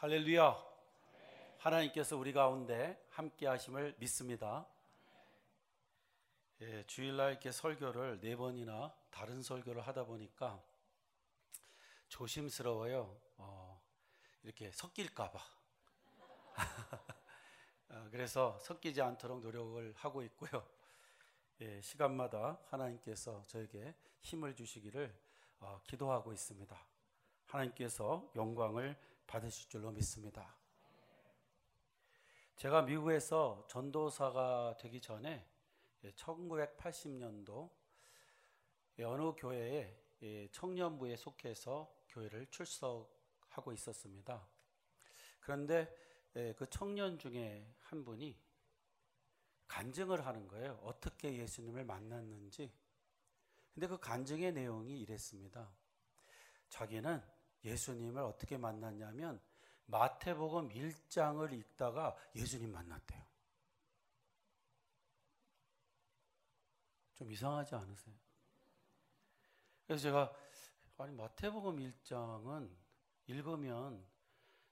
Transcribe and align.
할렐루야. 0.00 0.56
하나님께서 1.58 2.16
우리 2.16 2.32
가운데 2.32 2.98
함께 3.10 3.46
하심을 3.46 3.96
믿습니다. 3.98 4.66
예, 6.62 6.86
주일날 6.86 7.32
이렇게 7.32 7.52
설교를 7.52 8.18
네 8.20 8.34
번이나 8.34 8.94
다른 9.10 9.42
설교를 9.42 9.86
하다 9.86 10.04
보니까 10.06 10.64
조심스러워요. 12.08 13.14
어, 13.36 13.82
이렇게 14.42 14.70
섞일까봐. 14.72 15.38
어, 17.90 18.08
그래서 18.10 18.58
섞이지 18.60 19.02
않도록 19.02 19.40
노력을 19.42 19.92
하고 19.98 20.22
있고요. 20.22 20.66
예, 21.60 21.78
시간마다 21.82 22.58
하나님께서 22.70 23.44
저에게 23.48 23.94
힘을 24.20 24.54
주시기를 24.54 25.14
어, 25.58 25.82
기도하고 25.84 26.32
있습니다. 26.32 26.86
하나님께서 27.48 28.30
영광을 28.34 29.09
받으실 29.30 29.68
줄로 29.68 29.92
믿습니다. 29.92 30.56
제가 32.56 32.82
미국에서 32.82 33.64
전도사가 33.68 34.76
되기 34.80 35.00
전에 35.00 35.48
1980년도 36.16 37.70
예, 38.98 39.04
어느 39.04 39.32
교회에 39.36 39.96
예, 40.22 40.48
청년부에 40.48 41.14
속해서 41.14 41.96
교회를 42.08 42.48
출석하고 42.48 43.72
있었습니다. 43.72 44.48
그런데 45.38 45.96
예, 46.34 46.52
그 46.54 46.66
청년 46.68 47.16
중에 47.16 47.72
한 47.82 48.04
분이 48.04 48.36
간증을 49.68 50.26
하는 50.26 50.48
거예요. 50.48 50.80
어떻게 50.82 51.36
예수님을 51.36 51.84
만났는지. 51.84 52.74
근데 53.74 53.86
그 53.86 53.96
간증의 53.96 54.54
내용이 54.54 55.00
이랬습니다. 55.02 55.70
자기는 56.68 57.22
예수님을 57.64 58.22
어떻게 58.22 58.56
만났냐면 58.56 59.40
마태복음 59.86 60.70
1장을 60.70 61.52
읽다가 61.52 62.16
예수님 62.34 62.72
만났대요. 62.72 63.22
좀 67.16 67.30
이상하지 67.30 67.74
않으세요? 67.74 68.14
그래서 69.86 70.02
제가 70.02 70.32
아니 70.98 71.12
마태복음 71.14 71.76
1장은 71.76 72.70
읽으면 73.26 74.06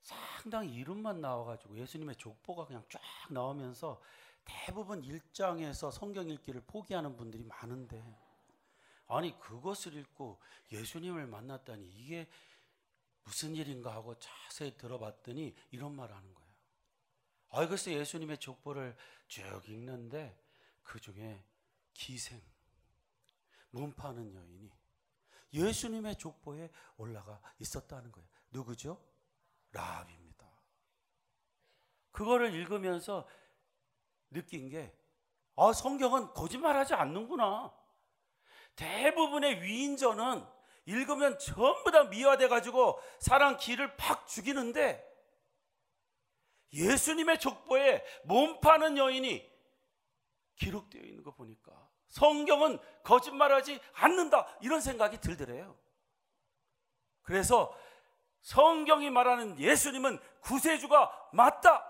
상당히 0.03 0.75
이름만 0.75 1.21
나와가지고 1.21 1.77
예수님의 1.77 2.17
족보가 2.17 2.67
그냥 2.67 2.85
쫙 2.89 3.01
나오면서 3.31 4.01
대부분 4.45 5.03
1장에서 5.03 5.91
성경 5.93 6.29
읽기를 6.29 6.63
포기하는 6.67 7.17
분들이 7.17 7.45
많은데 7.45 8.03
아니 9.07 9.39
그것을 9.39 9.95
읽고 9.95 10.41
예수님을 10.73 11.27
만났다니 11.27 11.87
이게 11.87 12.29
무슨 13.29 13.55
일인가 13.55 13.93
하고 13.93 14.19
자세히 14.19 14.75
들어봤더니 14.79 15.55
이런 15.71 15.95
말 15.95 16.11
하는 16.11 16.35
거예요. 16.35 16.49
아, 17.51 17.67
글쎄 17.67 17.93
예수님의 17.93 18.39
족보를 18.39 18.97
쭉 19.27 19.63
읽는데 19.69 20.43
그 20.83 20.99
중에 20.99 21.45
기생, 21.93 22.41
문 23.71 23.95
파는 23.95 24.35
여인이 24.35 24.71
예수님의 25.53 26.17
족보에 26.17 26.71
올라가 26.97 27.39
있었다는 27.59 28.11
거예요. 28.13 28.29
누구죠? 28.51 28.99
라합입니다. 29.73 30.51
그거를 32.11 32.55
읽으면서 32.55 33.29
느낀 34.31 34.71
게, 34.71 34.95
아, 35.55 35.75
성경은 35.75 36.33
거짓말하지 36.33 36.95
않는구나. 36.95 37.75
대부분의 38.75 39.63
위인전은 39.63 40.58
읽으면 40.89 41.39
전부 41.39 41.91
다 41.91 42.05
미화돼 42.05 42.49
가지고 42.49 42.99
사람 43.19 43.59
길을 43.59 43.95
팍 43.97 44.27
죽이는데 44.27 45.07
예수님의 46.73 47.41
족보에 47.41 48.03
몸 48.25 48.59
파는 48.61 48.97
여인이 48.97 49.47
기록되어 50.57 51.03
있는 51.03 51.23
거 51.23 51.35
보니까 51.35 51.91
성경은 52.09 52.79
거짓말하지 53.03 53.81
않는다 53.93 54.47
이런 54.63 54.81
생각이 54.81 55.21
들더래요. 55.21 55.79
그래서 57.21 57.79
성경이 58.41 59.11
말하는 59.11 59.59
예수님은 59.59 60.19
구세주가 60.41 61.31
맞다. 61.35 61.85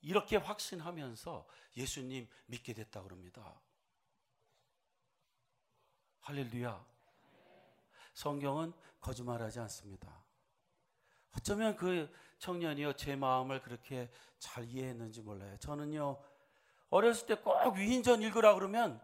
이렇게 0.00 0.36
확신하면서 0.36 1.46
예수님 1.76 2.28
믿게 2.46 2.74
됐다 2.74 3.04
그럽니다. 3.04 3.60
할렐루야. 6.22 6.91
성경은 8.14 8.72
거짓말하지 9.00 9.60
않습니다. 9.60 10.22
어쩌면 11.36 11.76
그 11.76 12.10
청년이요 12.38 12.94
제 12.94 13.16
마음을 13.16 13.60
그렇게 13.62 14.10
잘 14.38 14.64
이해했는지 14.64 15.22
몰라요. 15.22 15.56
저는요 15.58 16.22
어렸을 16.90 17.26
때 17.26 17.34
꼭 17.36 17.74
위인전 17.76 18.22
읽으라 18.22 18.54
그러면 18.54 19.00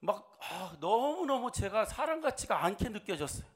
막 0.00 0.36
아, 0.40 0.76
너무 0.80 1.24
너무 1.26 1.50
제가 1.50 1.86
사람 1.86 2.20
같지가 2.20 2.64
않게 2.64 2.88
느껴졌어요. 2.90 3.46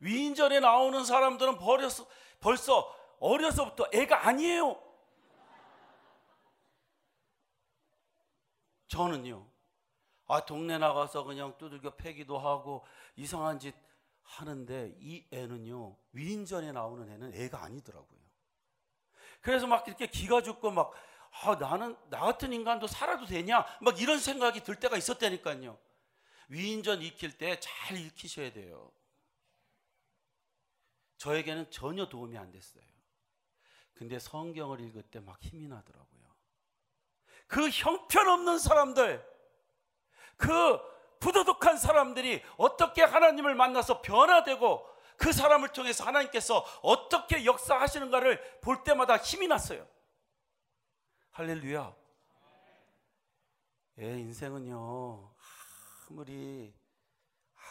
위인전에 0.00 0.60
나오는 0.60 1.04
사람들은 1.04 1.58
벌써, 1.58 2.06
벌써 2.40 2.94
어려서부터 3.20 3.86
애가 3.92 4.26
아니에요. 4.26 4.82
저는요 8.88 9.46
아, 10.28 10.44
동네 10.44 10.78
나가서 10.78 11.24
그냥 11.24 11.56
두들겨 11.58 11.96
패기도 11.96 12.38
하고 12.38 12.84
이상한 13.16 13.58
짓 13.58 13.74
하는데 14.22 14.94
이 14.98 15.24
애는요, 15.32 15.96
위인전에 16.12 16.72
나오는 16.72 17.08
애는 17.08 17.34
애가 17.34 17.62
아니더라고요. 17.62 18.20
그래서 19.40 19.66
막 19.66 19.86
이렇게 19.86 20.08
기가 20.08 20.42
죽고 20.42 20.72
막, 20.72 20.92
아, 21.42 21.54
나는, 21.54 21.96
나 22.10 22.20
같은 22.20 22.52
인간도 22.52 22.86
살아도 22.88 23.26
되냐? 23.26 23.64
막 23.80 24.00
이런 24.00 24.18
생각이 24.18 24.64
들 24.64 24.74
때가 24.80 24.96
있었다니까요. 24.96 25.78
위인전 26.48 27.02
익힐 27.02 27.38
때 27.38 27.58
잘 27.60 27.96
익히셔야 27.96 28.52
돼요. 28.52 28.90
저에게는 31.18 31.70
전혀 31.70 32.08
도움이 32.08 32.36
안 32.36 32.50
됐어요. 32.50 32.84
근데 33.94 34.18
성경을 34.18 34.80
읽을 34.80 35.02
때 35.04 35.20
막 35.20 35.40
힘이 35.42 35.68
나더라고요. 35.68 36.26
그 37.46 37.68
형편없는 37.68 38.58
사람들, 38.58 39.35
그 40.36 40.78
부도덕한 41.18 41.78
사람들이 41.78 42.42
어떻게 42.56 43.02
하나님을 43.02 43.54
만나서 43.54 44.02
변화되고 44.02 44.96
그 45.16 45.32
사람을 45.32 45.70
통해서 45.70 46.04
하나님께서 46.04 46.64
어떻게 46.82 47.44
역사하시는가를 47.44 48.60
볼 48.60 48.84
때마다 48.84 49.16
힘이 49.16 49.48
났어요. 49.48 49.86
할렐루야. 51.30 51.94
예, 53.98 54.18
인생은요, 54.18 55.34
아무리, 56.10 56.74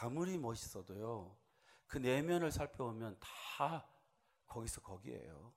아무리 0.02 0.38
멋있어도요, 0.40 1.38
그 1.86 2.00
내면을 2.00 2.52
살펴보면 2.52 3.20
다 3.20 3.88
거기서 4.48 4.82
거기에요. 4.82 5.54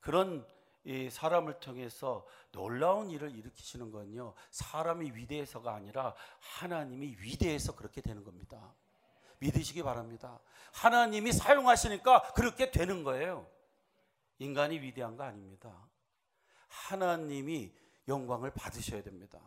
그런 0.00 0.46
이 0.84 1.08
사람을 1.10 1.60
통해서 1.60 2.26
놀라운 2.50 3.10
일을 3.10 3.36
일으키시는 3.36 3.90
건요. 3.92 4.34
사람이 4.50 5.12
위대해서가 5.12 5.74
아니라 5.74 6.14
하나님이 6.40 7.16
위대해서 7.20 7.74
그렇게 7.76 8.00
되는 8.00 8.24
겁니다. 8.24 8.74
믿으시기 9.38 9.82
바랍니다. 9.82 10.40
하나님이 10.72 11.32
사용하시니까 11.32 12.32
그렇게 12.32 12.70
되는 12.70 13.04
거예요. 13.04 13.46
인간이 14.38 14.80
위대한 14.80 15.16
거 15.16 15.24
아닙니다. 15.24 15.88
하나님이 16.68 17.72
영광을 18.08 18.50
받으셔야 18.52 19.02
됩니다. 19.02 19.40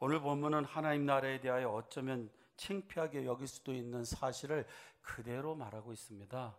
오늘 0.00 0.20
보면은 0.20 0.64
하나님 0.64 1.06
나라에 1.06 1.40
대하여 1.40 1.70
어쩌면 1.70 2.30
창피하게 2.56 3.24
여길 3.24 3.46
수도 3.46 3.74
있는 3.74 4.04
사실을 4.04 4.66
그대로 5.02 5.54
말하고 5.54 5.92
있습니다. 5.92 6.56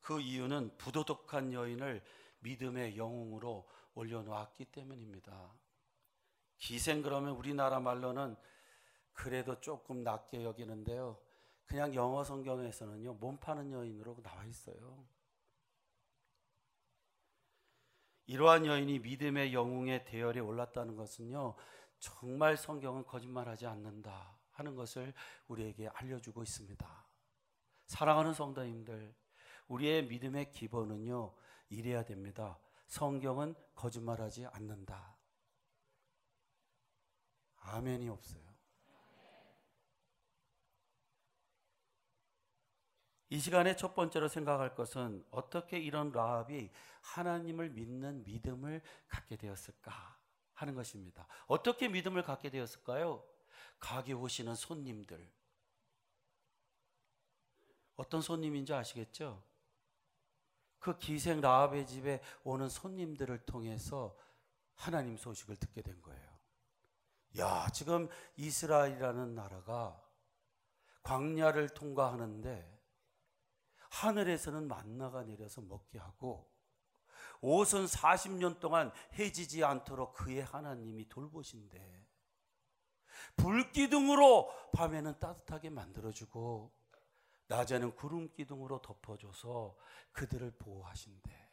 그 0.00 0.20
이유는 0.20 0.76
부도덕한 0.78 1.52
여인을 1.52 2.02
믿음의 2.40 2.96
영웅으로 2.96 3.68
올려놓았기 3.94 4.66
때문입니다. 4.66 5.52
기생 6.58 7.02
그러면 7.02 7.34
우리나라 7.34 7.80
말로는 7.80 8.36
그래도 9.12 9.60
조금 9.60 10.02
낮게 10.02 10.44
여기는데요. 10.44 11.18
그냥 11.66 11.94
영어 11.94 12.24
성경에서는요, 12.24 13.14
몸 13.14 13.38
파는 13.38 13.72
여인으로 13.72 14.16
나와 14.22 14.44
있어요. 14.44 15.06
이러한 18.26 18.66
여인이 18.66 19.00
믿음의 19.00 19.52
영웅의 19.52 20.04
대열에 20.04 20.40
올랐다는 20.40 20.96
것은요, 20.96 21.54
정말 21.98 22.56
성경은 22.56 23.04
거짓말하지 23.04 23.66
않는다 23.66 24.38
하는 24.52 24.74
것을 24.74 25.12
우리에게 25.48 25.88
알려주고 25.88 26.42
있습니다. 26.42 27.06
사랑하는 27.86 28.32
성도님들, 28.32 29.14
우리의 29.70 30.06
믿음의 30.06 30.50
기본은요, 30.50 31.32
이래야 31.68 32.04
됩니다. 32.04 32.58
성경은 32.88 33.54
거짓말하지 33.76 34.46
않는다. 34.46 35.16
아멘이 37.56 38.08
없어요. 38.08 38.42
이 43.28 43.38
시간에 43.38 43.76
첫 43.76 43.94
번째로 43.94 44.26
생각할 44.26 44.74
것은 44.74 45.24
어떻게 45.30 45.78
이런 45.78 46.10
라합이 46.10 46.68
하나님을 47.00 47.70
믿는 47.70 48.24
믿음을 48.24 48.82
갖게 49.06 49.36
되었을까 49.36 50.18
하는 50.54 50.74
것입니다. 50.74 51.28
어떻게 51.46 51.86
믿음을 51.86 52.24
갖게 52.24 52.50
되었을까요? 52.50 53.24
가게 53.78 54.14
오시는 54.14 54.56
손님들. 54.56 55.30
어떤 57.94 58.20
손님인지 58.20 58.74
아시겠죠? 58.74 59.49
그 60.80 60.98
기생 60.98 61.40
라합의 61.40 61.86
집에 61.86 62.20
오는 62.42 62.68
손님들을 62.68 63.44
통해서 63.44 64.16
하나님 64.74 65.16
소식을 65.16 65.56
듣게 65.56 65.82
된 65.82 66.00
거예요. 66.00 66.30
야, 67.38 67.68
지금 67.72 68.08
이스라엘이라는 68.36 69.34
나라가 69.34 70.02
광야를 71.02 71.68
통과하는데 71.70 72.80
하늘에서는 73.90 74.66
만나가 74.66 75.22
내려서 75.22 75.60
먹게 75.60 75.98
하고 75.98 76.50
옷은 77.40 77.86
40년 77.86 78.60
동안 78.60 78.92
해지지 79.18 79.64
않도록 79.64 80.14
그의 80.14 80.42
하나님이 80.42 81.08
돌보신대. 81.08 82.06
불기둥으로 83.36 84.50
밤에는 84.72 85.18
따뜻하게 85.18 85.70
만들어주고 85.70 86.72
낮에는 87.50 87.96
구름 87.96 88.30
기둥으로 88.30 88.80
덮어줘서 88.80 89.76
그들을 90.12 90.52
보호하신대. 90.52 91.50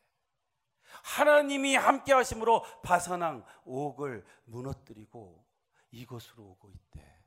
하나님이 1.03 1.75
함께 1.75 2.13
하심으로 2.13 2.63
바사낭 2.83 3.43
옥을 3.65 4.23
무너뜨리고 4.45 5.43
이곳으로 5.89 6.43
오고 6.43 6.69
있대. 6.69 7.23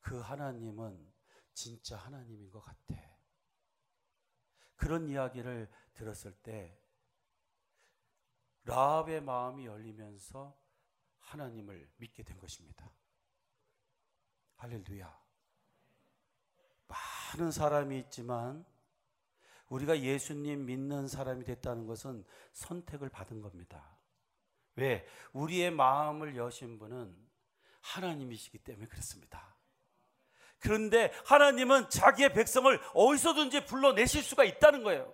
그 0.00 0.20
하나님은 0.20 1.12
진짜 1.54 1.96
하나님인 1.96 2.50
것 2.50 2.60
같아. 2.60 2.94
그런 4.76 5.08
이야기를 5.08 5.70
들었을 5.94 6.34
때 6.42 6.78
라합의 8.64 9.22
마음이 9.22 9.64
열리면서 9.64 10.60
하나님을 11.20 11.90
믿게 11.96 12.22
된 12.22 12.36
것입니다. 12.38 12.90
할렐루야. 14.56 15.21
많은 17.32 17.50
사람이 17.50 17.98
있지만 17.98 18.64
우리가 19.68 20.00
예수님 20.00 20.66
믿는 20.66 21.08
사람이 21.08 21.44
됐다는 21.44 21.86
것은 21.86 22.24
선택을 22.52 23.08
받은 23.08 23.40
겁니다. 23.40 23.96
왜? 24.76 25.06
우리의 25.32 25.70
마음을 25.70 26.36
여신 26.36 26.78
분은 26.78 27.16
하나님이시기 27.80 28.58
때문에 28.58 28.86
그렇습니다. 28.86 29.56
그런데 30.58 31.12
하나님은 31.26 31.90
자기의 31.90 32.32
백성을 32.32 32.80
어디서든지 32.94 33.66
불러내실 33.66 34.22
수가 34.22 34.44
있다는 34.44 34.84
거예요. 34.84 35.12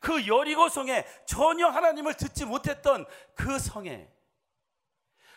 그 0.00 0.26
여리고 0.26 0.68
성에 0.68 1.04
전혀 1.26 1.68
하나님을 1.68 2.14
듣지 2.14 2.44
못했던 2.44 3.04
그 3.34 3.58
성에 3.58 4.08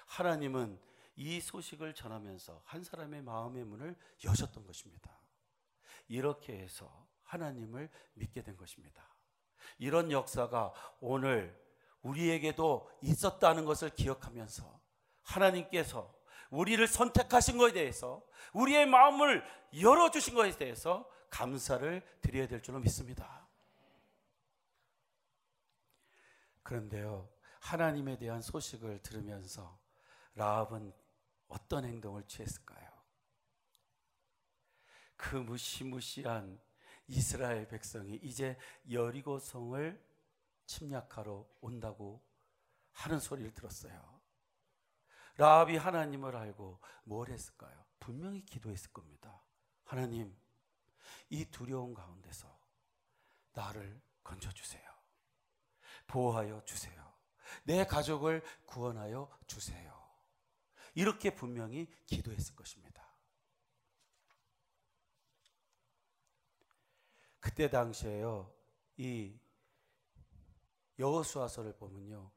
하나님은 0.06 0.80
이 1.16 1.42
소식을 1.42 1.94
전하면서 1.96 2.62
한 2.64 2.84
사람의 2.84 3.24
마음의 3.24 3.66
문을 3.66 3.96
여셨던 4.24 4.66
것입니다. 4.66 5.25
이렇게 6.08 6.58
해서 6.58 7.08
하나님을 7.24 7.90
믿게 8.14 8.44
된 8.44 8.56
것입니다. 8.58 9.04
이런 9.78 10.12
역사가 10.12 10.74
오늘 11.00 11.60
우리에게도 12.02 12.90
있었다는 13.02 13.66
것을 13.66 13.90
기억하면서 13.90 14.80
하나님께서 15.24 16.14
우리를 16.52 16.86
선택하신 16.88 17.58
것에 17.58 17.74
대해서 17.74 18.26
우리의 18.54 18.86
마음을 18.86 19.44
열어주신 19.80 20.36
것에 20.36 20.58
대해서 20.58 21.10
감사를 21.30 22.02
드려야 22.22 22.48
될 22.48 22.62
줄로 22.62 22.80
믿습니다. 22.80 23.48
그런데요, 26.64 27.30
하나님에 27.60 28.18
대한 28.18 28.42
소식을 28.42 29.02
들으면서 29.02 29.78
라합은 30.36 30.94
어떤 31.48 31.86
행동을 31.86 32.24
취했을까요? 32.28 32.95
그 35.18 35.36
무시무시한 35.36 36.60
이스라엘 37.08 37.68
백성이 37.68 38.16
이제 38.24 38.58
여리고 38.90 39.40
성을 39.40 40.04
침략하러 40.66 41.48
온다고 41.62 42.24
하는 42.92 43.20
소리를 43.20 43.54
들었어요. 43.54 44.22
라합이 45.38 45.78
하나님을 45.78 46.36
알고 46.36 46.80
뭘 47.04 47.30
했을까요? 47.30 47.86
분명히 48.00 48.44
기도했을 48.46 48.92
겁니다. 48.92 49.44
하나님, 49.84 50.36
이 51.30 51.46
두려운 51.46 51.94
가운데서 51.94 52.58
나를 53.54 54.02
건져주세요. 54.24 54.84
보호하여 56.08 56.64
주세요. 56.66 57.14
내 57.64 57.86
가족을 57.86 58.44
구원하여 58.66 59.30
주세요. 59.48 59.94
이렇게 60.94 61.36
분명히 61.36 61.88
기도했을 62.06 62.56
것입니다. 62.56 63.15
그때 67.56 67.70
당시에요. 67.70 68.54
이 68.98 69.34
여호수아서를 71.00 71.78
보면요. 71.78 72.30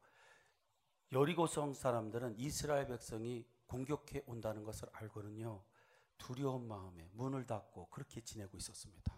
여리고성 1.11 1.75
사람들은 1.75 2.39
이스라엘 2.39 2.87
백성이 2.87 3.45
공격해 3.67 4.23
온다는 4.27 4.63
것을 4.63 4.89
알고는요. 4.93 5.65
두려운 6.19 6.69
마음에 6.69 7.11
문을 7.15 7.47
닫고 7.47 7.89
그렇게 7.89 8.21
지내고 8.21 8.57
있었습니다. 8.59 9.13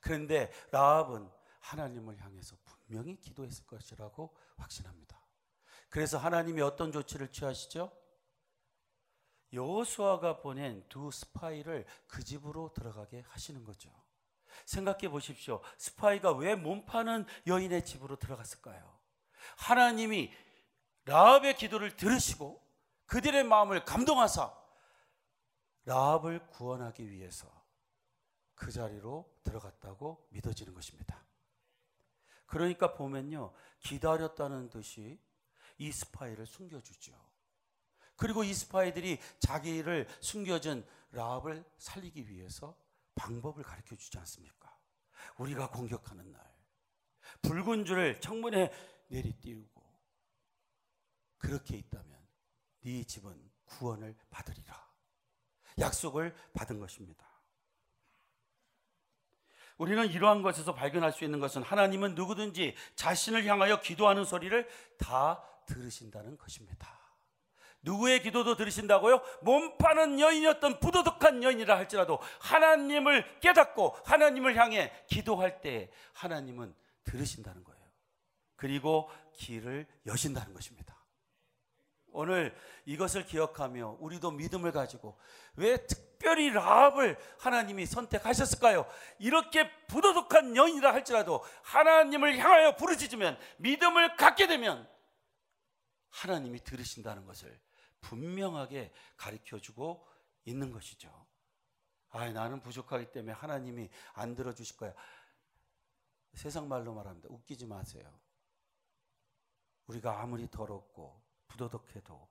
그런데 0.00 0.50
라합은 0.72 1.30
하나님을 1.60 2.20
향해서 2.20 2.56
분명히 2.64 3.14
기도했을 3.20 3.64
것이라고 3.66 4.34
확신합니다. 4.56 5.24
그래서 5.88 6.18
하나님이 6.18 6.62
어떤 6.62 6.90
조치를 6.90 7.30
취하시죠? 7.30 7.96
여호수아가 9.52 10.40
보낸 10.40 10.84
두 10.88 11.12
스파이를 11.12 11.86
그 12.08 12.24
집으로 12.24 12.72
들어가게 12.74 13.20
하시는 13.28 13.62
거죠. 13.62 14.09
생각해 14.66 15.08
보십시오. 15.08 15.60
스파이가 15.78 16.32
왜 16.32 16.54
몸파는 16.54 17.26
여인의 17.46 17.84
집으로 17.84 18.16
들어갔을까요? 18.16 18.98
하나님이 19.56 20.32
라합의 21.04 21.56
기도를 21.56 21.96
들으시고 21.96 22.62
그들의 23.06 23.44
마음을 23.44 23.84
감동하사 23.84 24.54
라합을 25.84 26.46
구원하기 26.48 27.10
위해서 27.10 27.48
그 28.54 28.70
자리로 28.70 29.28
들어갔다고 29.42 30.28
믿어지는 30.30 30.74
것입니다. 30.74 31.24
그러니까 32.46 32.94
보면요. 32.94 33.52
기다렸다는 33.80 34.70
듯이 34.70 35.18
이 35.78 35.90
스파이를 35.90 36.46
숨겨주죠. 36.46 37.12
그리고 38.16 38.44
이 38.44 38.52
스파이들이 38.52 39.18
자기를 39.38 40.06
숨겨준 40.20 40.86
라합을 41.12 41.64
살리기 41.78 42.28
위해서 42.28 42.76
방법을 43.20 43.62
가르쳐 43.62 43.94
주지 43.96 44.16
않습니까? 44.18 44.74
우리가 45.36 45.68
공격하는 45.68 46.32
날 46.32 46.42
붉은 47.42 47.84
줄을 47.84 48.18
창문에 48.20 48.72
내리띄우고 49.08 49.82
그렇게 51.36 51.76
있다면 51.76 52.18
네 52.80 53.04
집은 53.04 53.50
구원을 53.66 54.16
받으리라. 54.30 54.90
약속을 55.78 56.34
받은 56.54 56.80
것입니다. 56.80 57.26
우리는 59.76 60.06
이러한 60.08 60.42
것에서 60.42 60.74
발견할 60.74 61.12
수 61.12 61.24
있는 61.24 61.40
것은 61.40 61.62
하나님은 61.62 62.14
누구든지 62.14 62.74
자신을 62.96 63.46
향하여 63.46 63.80
기도하는 63.80 64.24
소리를 64.24 64.68
다 64.98 65.42
들으신다는 65.66 66.36
것입니다. 66.36 66.99
누구의 67.82 68.22
기도도 68.22 68.56
들으신다고요? 68.56 69.22
몸 69.42 69.76
파는 69.78 70.20
여인이었던 70.20 70.80
부도덕한 70.80 71.42
여인이라 71.42 71.76
할지라도 71.76 72.18
하나님을 72.40 73.40
깨닫고 73.40 73.96
하나님을 74.04 74.56
향해 74.56 74.92
기도할 75.06 75.60
때 75.60 75.90
하나님은 76.12 76.74
들으신다는 77.04 77.64
거예요. 77.64 77.80
그리고 78.56 79.10
길을 79.34 79.86
여신다는 80.06 80.52
것입니다. 80.52 81.00
오늘 82.12 82.54
이것을 82.84 83.24
기억하며 83.24 83.98
우리도 84.00 84.32
믿음을 84.32 84.72
가지고 84.72 85.18
왜 85.54 85.86
특별히 85.86 86.50
라합을 86.50 87.16
하나님이 87.38 87.86
선택하셨을까요? 87.86 88.86
이렇게 89.18 89.70
부도덕한 89.86 90.56
여인이라 90.56 90.92
할지라도 90.92 91.42
하나님을 91.62 92.36
향하여 92.38 92.76
부르짖으면 92.76 93.38
믿음을 93.58 94.16
갖게 94.16 94.46
되면 94.46 94.88
하나님이 96.10 96.62
들으신다는 96.64 97.24
것을 97.24 97.58
분명하게 98.00 98.92
가르쳐 99.16 99.58
주고 99.58 100.06
있는 100.44 100.70
것이죠. 100.72 101.10
아, 102.10 102.28
나는 102.30 102.60
부족하기 102.60 103.12
때문에 103.12 103.32
하나님이 103.32 103.88
안 104.14 104.34
들어 104.34 104.52
주실 104.52 104.76
거야. 104.76 104.92
세상 106.34 106.68
말로 106.68 106.94
말합니다. 106.94 107.28
웃기지 107.30 107.66
마세요. 107.66 108.12
우리가 109.86 110.20
아무리 110.20 110.48
더럽고 110.50 111.22
부도덕해도 111.48 112.28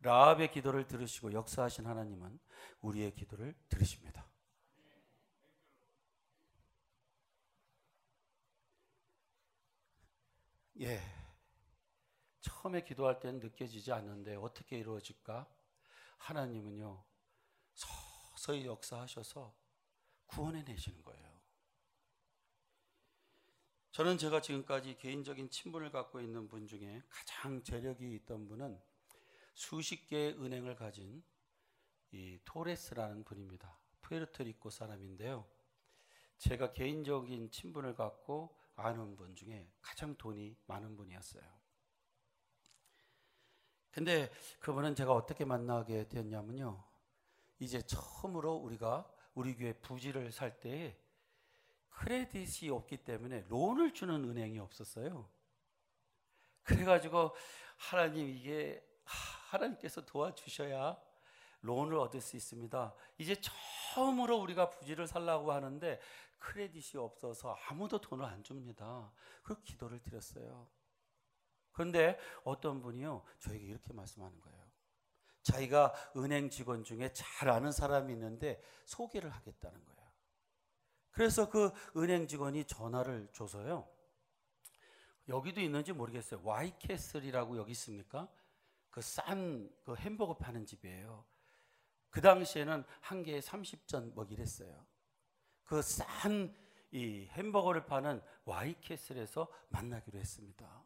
라합의 0.00 0.52
기도를 0.52 0.86
들으시고 0.86 1.32
역사하신 1.32 1.86
하나님은 1.86 2.38
우리의 2.80 3.14
기도를 3.14 3.54
들으십니다. 3.68 4.28
예. 10.80 11.15
처음에 12.46 12.84
기도할 12.84 13.18
때는 13.18 13.40
느껴지지 13.40 13.92
않는데 13.92 14.36
어떻게 14.36 14.78
이루어질까? 14.78 15.48
하나님은요, 16.18 17.02
서서히 17.74 18.66
역사하셔서 18.66 19.52
구원해 20.26 20.62
내시는 20.62 21.02
거예요. 21.02 21.36
저는 23.90 24.18
제가 24.18 24.40
지금까지 24.42 24.96
개인적인 24.98 25.50
친분을 25.50 25.90
갖고 25.90 26.20
있는 26.20 26.48
분 26.48 26.68
중에 26.68 27.02
가장 27.08 27.62
재력이 27.64 28.14
있던 28.16 28.46
분은 28.46 28.80
수십 29.54 30.06
개의 30.06 30.34
은행을 30.34 30.76
가진 30.76 31.24
이 32.12 32.38
토레스라는 32.44 33.24
분입니다. 33.24 33.76
푸에르토리코 34.02 34.70
사람인데요. 34.70 35.48
제가 36.38 36.72
개인적인 36.72 37.50
친분을 37.50 37.96
갖고 37.96 38.56
아는 38.76 39.16
분 39.16 39.34
중에 39.34 39.68
가장 39.80 40.14
돈이 40.16 40.56
많은 40.66 40.96
분이었어요. 40.96 41.65
근데 43.96 44.30
그분은 44.60 44.94
제가 44.94 45.14
어떻게 45.14 45.46
만나게 45.46 46.06
되었냐면요. 46.08 46.84
이제 47.60 47.80
처음으로 47.80 48.52
우리가 48.56 49.10
우리 49.32 49.56
교회 49.56 49.72
부지를 49.72 50.32
살 50.32 50.60
때에 50.60 50.94
크레딧이 51.88 52.70
없기 52.70 52.98
때문에 52.98 53.46
론을 53.48 53.94
주는 53.94 54.22
은행이 54.22 54.58
없었어요. 54.58 55.26
그래가지고 56.62 57.34
하나님 57.78 58.28
이게 58.28 58.86
하나님께서 59.48 60.04
도와주셔야 60.04 61.00
론을 61.62 61.96
얻을 61.96 62.20
수 62.20 62.36
있습니다. 62.36 62.94
이제 63.16 63.34
처음으로 63.94 64.36
우리가 64.42 64.68
부지를 64.68 65.06
살라고 65.06 65.52
하는데 65.52 65.98
크레딧이 66.38 67.02
없어서 67.02 67.56
아무도 67.66 67.98
돈을 67.98 68.26
안 68.26 68.42
줍니다. 68.42 69.10
그 69.42 69.62
기도를 69.62 70.02
드렸어요. 70.02 70.68
그런데 71.76 72.18
어떤 72.42 72.80
분이요, 72.80 73.22
저에게 73.38 73.66
이렇게 73.66 73.92
말씀하는 73.92 74.40
거예요. 74.40 74.56
자기가 75.42 75.92
은행 76.16 76.48
직원 76.48 76.82
중에 76.82 77.12
잘 77.12 77.50
아는 77.50 77.70
사람이 77.70 78.14
있는데 78.14 78.62
소개를 78.86 79.28
하겠다는 79.30 79.84
거예요. 79.84 80.10
그래서 81.10 81.50
그 81.50 81.70
은행 81.94 82.26
직원이 82.26 82.64
전화를 82.64 83.28
줘서요. 83.34 83.86
여기도 85.28 85.60
있는지 85.60 85.92
모르겠어요. 85.92 86.40
와이캐슬이라고 86.42 87.58
여기 87.58 87.72
있습니까? 87.72 88.26
그 88.90 89.02
싼그 89.02 89.82
그 89.84 89.94
햄버거 89.96 90.34
파는 90.38 90.64
집이에요. 90.64 91.26
그 92.08 92.22
당시에는 92.22 92.84
한 93.02 93.22
개에 93.22 93.40
30전 93.40 94.14
먹이랬어요. 94.14 94.86
그 95.64 95.82
싼 95.82 96.66
이 96.92 97.28
햄버거를 97.32 97.84
파는 97.84 98.22
와이캐슬에서 98.46 99.48
만나기로 99.68 100.18
했습니다. 100.18 100.84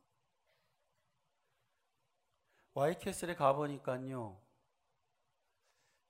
와이캐슬에 2.75 3.35
가보니까요, 3.35 4.41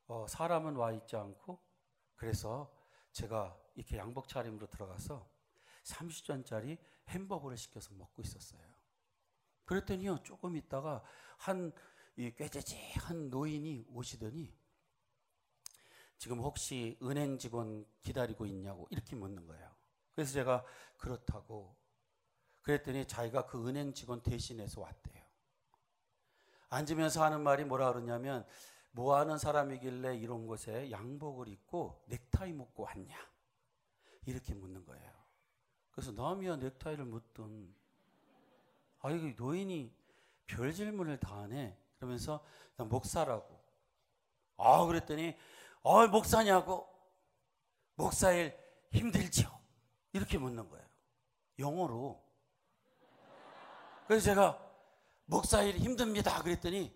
어, 0.06 0.26
사람은 0.28 0.76
와 0.76 0.92
있지 0.92 1.16
않고, 1.16 1.58
그래서 2.16 2.70
제가 3.12 3.58
이렇게 3.74 3.96
양복 3.96 4.28
차림으로 4.28 4.68
들어가서 4.68 5.28
30전짜리 5.84 6.78
햄버거를 7.08 7.56
시켜서 7.56 7.94
먹고 7.94 8.22
있었어요. 8.22 8.60
그랬더니요, 9.64 10.22
조금 10.22 10.56
있다가 10.56 11.02
한 11.38 11.72
꾀재재한 12.16 13.30
노인이 13.30 13.86
오시더니 13.88 14.52
지금 16.18 16.40
혹시 16.40 16.98
은행 17.02 17.38
직원 17.38 17.86
기다리고 18.02 18.44
있냐고 18.44 18.86
이렇게 18.90 19.16
묻는 19.16 19.46
거예요. 19.46 19.74
그래서 20.14 20.32
제가 20.32 20.64
그렇다고 20.98 21.74
그랬더니 22.60 23.06
자기가 23.06 23.46
그 23.46 23.66
은행 23.66 23.94
직원 23.94 24.22
대신해서 24.22 24.82
왔대요. 24.82 25.19
앉으면서 26.70 27.22
하는 27.22 27.42
말이 27.42 27.64
뭐라 27.64 27.92
그러냐면 27.92 28.46
뭐 28.92 29.16
하는 29.16 29.38
사람이길래 29.38 30.16
이런 30.16 30.46
곳에 30.46 30.90
양복을 30.90 31.48
입고 31.48 32.02
넥타이 32.06 32.52
묶고 32.52 32.84
왔냐? 32.84 33.14
이렇게 34.26 34.54
묻는 34.54 34.84
거예요. 34.84 35.10
그래서 35.90 36.12
남이야 36.12 36.56
넥타이를 36.56 37.04
묻든 37.04 37.74
아 39.00 39.10
이거 39.10 39.44
노인이 39.44 39.92
별 40.46 40.72
질문을 40.72 41.18
다 41.18 41.40
하네. 41.42 41.76
그러면서 41.96 42.44
나 42.76 42.84
목사라고. 42.84 43.60
아 44.56 44.84
그랬더니 44.84 45.36
어 45.82 46.06
목사냐고 46.06 46.88
목사일 47.94 48.56
힘들지요. 48.92 49.48
이렇게 50.12 50.38
묻는 50.38 50.68
거예요. 50.68 50.86
영어로. 51.58 52.22
그래서 54.06 54.24
제가 54.24 54.69
목사일 55.30 55.76
힘듭니다. 55.78 56.42
그랬더니 56.42 56.92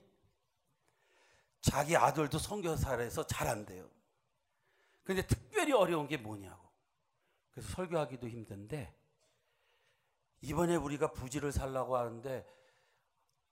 자기 1.60 1.96
아들도 1.96 2.36
선교사라서 2.36 3.26
잘한대요. 3.26 3.88
근데 5.04 5.24
특별히 5.24 5.72
어려운 5.72 6.08
게 6.08 6.16
뭐냐고. 6.16 6.68
그래서 7.52 7.68
설교하기도 7.74 8.28
힘든데 8.28 8.92
이번에 10.40 10.74
우리가 10.74 11.12
부지를 11.12 11.52
살라고 11.52 11.96
하는데 11.96 12.44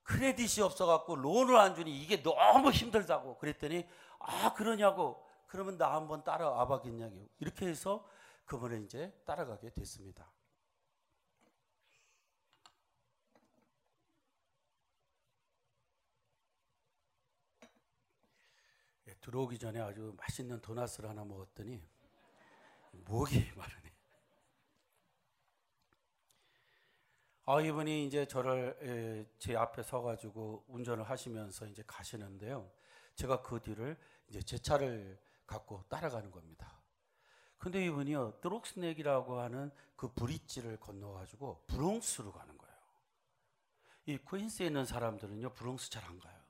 크레딧이 0.03 0.61
없어갖고 0.63 1.15
론을 1.15 1.55
안 1.55 1.75
주니 1.75 1.97
이게 2.01 2.21
너무 2.21 2.69
힘들다고 2.69 3.37
그랬더니 3.37 3.87
아 4.19 4.53
그러냐고 4.53 5.25
그러면 5.47 5.77
나 5.77 5.95
한번 5.95 6.25
따라와 6.25 6.67
봐겠냐고 6.67 7.29
이렇게 7.39 7.67
해서 7.67 8.05
그분을 8.43 8.83
이제 8.83 9.17
따라가게 9.25 9.69
됐습니다. 9.69 10.29
들어오기 19.23 19.57
전에 19.57 19.79
아주 19.79 20.13
맛있는 20.17 20.61
도넛을 20.61 21.07
하나 21.09 21.23
먹었더니 21.23 21.81
목이 22.91 23.51
마르네. 23.57 23.93
아, 27.45 27.59
이분이 27.61 28.05
이제 28.05 28.25
저를 28.25 29.27
제 29.39 29.55
앞에 29.55 29.83
서가지고 29.83 30.65
운전을 30.67 31.03
하시면서 31.09 31.67
이제 31.67 31.83
가시는데요. 31.87 32.71
제가 33.15 33.41
그 33.41 33.59
뒤를 33.61 33.97
이제 34.29 34.41
제 34.41 34.57
차를 34.57 35.19
갖고 35.45 35.83
따라가는 35.89 36.31
겁니다. 36.31 36.81
근데 37.57 37.85
이분이요, 37.85 38.39
드록스넥이라고 38.41 39.39
하는 39.39 39.71
그 39.95 40.13
브릿지를 40.13 40.77
건너가지고 40.79 41.63
브롱스로 41.67 42.31
가는 42.33 42.57
거예요. 42.57 42.75
이 44.05 44.17
퀸스에 44.17 44.67
있는 44.67 44.85
사람들은요, 44.85 45.53
브롱스 45.53 45.89
잘 45.91 46.03
안 46.05 46.19
가요. 46.19 46.42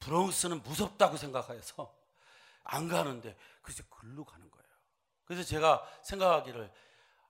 브롱스는 0.00 0.62
무섭다고 0.62 1.16
생각해서 1.16 1.94
안 2.64 2.88
가는데, 2.88 3.36
그래서 3.62 3.82
글로 3.88 4.24
가는 4.24 4.50
거예요. 4.50 4.68
그래서 5.24 5.42
제가 5.42 5.86
생각하기를, 6.02 6.72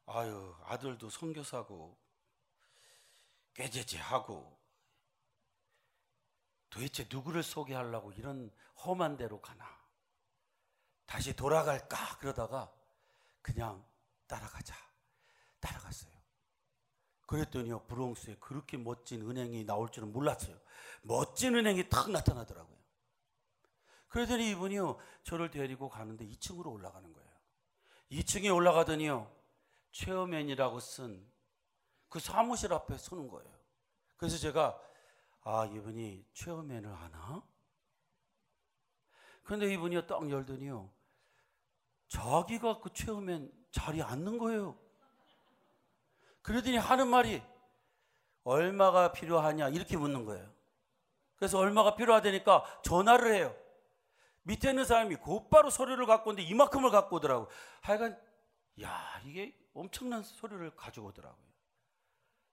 아유, 0.07 0.55
아들도 0.65 1.11
선교사고, 1.11 1.97
꾀죄죄하고 3.55 4.57
도대체 6.71 7.07
누구를 7.11 7.43
소개하려고 7.43 8.13
이런 8.13 8.53
험한 8.85 9.17
데로 9.17 9.41
가나? 9.41 9.67
다시 11.07 11.35
돌아갈까? 11.35 12.19
그러다가 12.19 12.73
그냥 13.43 13.85
따라가자. 14.27 14.77
따라갔어요 15.61 16.18
그랬더니요 17.29 17.85
브롱스에 17.87 18.39
그렇게 18.41 18.77
멋진 18.77 19.23
은행이 19.23 19.65
나올 19.65 19.89
줄은 19.89 20.13
몰랐어요 20.13 20.59
멋진 21.03 21.55
은행이 21.55 21.89
탁 21.89 22.11
나타나더라고요 22.11 22.77
그러더니 24.09 24.51
이분이요 24.51 24.99
저를 25.23 25.53
데리고 25.53 25.89
가는데 25.89 26.27
2층으로 26.27 26.73
올라가는 26.73 27.13
거예요 27.13 27.31
2층에 28.11 28.53
올라가더니요 28.53 29.31
최어맨이라고 29.93 30.81
쓴 30.81 31.39
그 32.09 32.21
사무실 32.21 32.73
앞에 32.73 32.97
서는 32.97 33.29
거예요. 33.29 33.51
그래서 34.17 34.39
제가 34.39 34.81
아 35.43 35.67
이분이 35.67 36.27
체험맨을 36.33 36.93
하나? 36.93 37.43
근데 39.45 39.73
이분이 39.73 40.07
딱 40.07 40.29
열더니요. 40.29 40.91
자기가 42.09 42.81
그 42.81 42.93
체험맨 42.93 43.53
자리에 43.71 44.03
앉는 44.03 44.39
거예요. 44.39 44.79
그러더니 46.49 46.79
하는 46.79 47.09
말이 47.09 47.43
얼마가 48.43 49.13
필요하냐 49.13 49.69
이렇게 49.69 49.99
묻는 49.99 50.25
거예요. 50.25 50.51
그래서 51.37 51.59
얼마가 51.59 51.95
필요하다니까 51.95 52.81
전화를 52.83 53.35
해요. 53.35 53.55
밑에 54.45 54.71
있는 54.71 54.87
사람이 54.87 55.17
곧바로 55.17 55.69
서류를 55.69 56.07
갖고 56.07 56.31
오는데 56.31 56.49
이만큼을 56.49 56.91
갖고 56.91 57.17
오더라고. 57.17 57.49
하여간 57.83 58.19
야 58.81 59.21
이게 59.27 59.55
엄청난 59.75 60.23
서류를 60.23 60.75
가지고 60.75 61.09
오더라고요. 61.09 61.47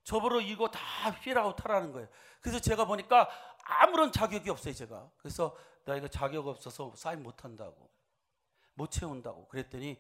저보러 0.04 0.42
이거 0.42 0.68
다 0.70 1.12
휠아웃 1.12 1.64
하라는 1.64 1.94
거예요. 1.94 2.10
그래서 2.42 2.60
제가 2.60 2.84
보니까 2.84 3.30
아무런 3.64 4.12
자격이 4.12 4.50
없어요, 4.50 4.74
제가. 4.74 5.10
그래서 5.20 5.56
나 5.86 5.96
이거 5.96 6.10
자격 6.10 6.46
없어서 6.48 6.94
사인 6.98 7.24
못 7.24 7.46
한다고. 7.46 7.90
못 8.74 8.92
채운다고. 8.92 9.48
그랬더니 9.48 9.98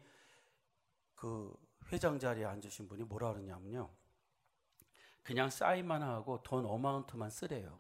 그 1.16 1.56
회장 1.92 2.20
자리에 2.20 2.46
앉으신 2.46 2.88
분이 2.88 3.04
뭐라 3.04 3.34
그러냐면요. 3.34 3.90
그냥 5.24 5.50
사인만 5.50 6.02
하고 6.04 6.42
돈 6.44 6.66
어마운트만 6.66 7.30
쓰래요. 7.30 7.80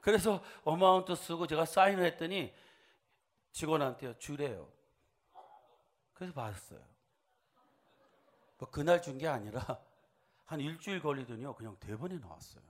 그래서 0.00 0.42
어마운트 0.64 1.14
쓰고 1.14 1.46
제가 1.46 1.64
사인을 1.64 2.04
했더니 2.04 2.54
직원한테 3.52 4.18
주래요. 4.18 4.70
그래서 6.12 6.32
받았어요. 6.34 6.84
뭐 8.58 8.70
그날 8.70 9.00
준 9.02 9.18
게 9.18 9.26
아니라 9.26 9.60
한 10.44 10.60
일주일 10.60 11.00
걸리더니요. 11.00 11.54
그냥 11.54 11.76
대본에 11.80 12.18
나왔어요. 12.18 12.62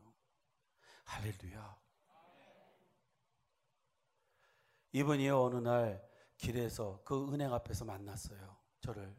할렐루야. 1.04 1.76
이분이 4.92 5.28
어느 5.30 5.56
날 5.56 6.08
길에서 6.36 7.02
그 7.04 7.32
은행 7.32 7.52
앞에서 7.52 7.84
만났어요. 7.84 8.56
저를. 8.84 9.16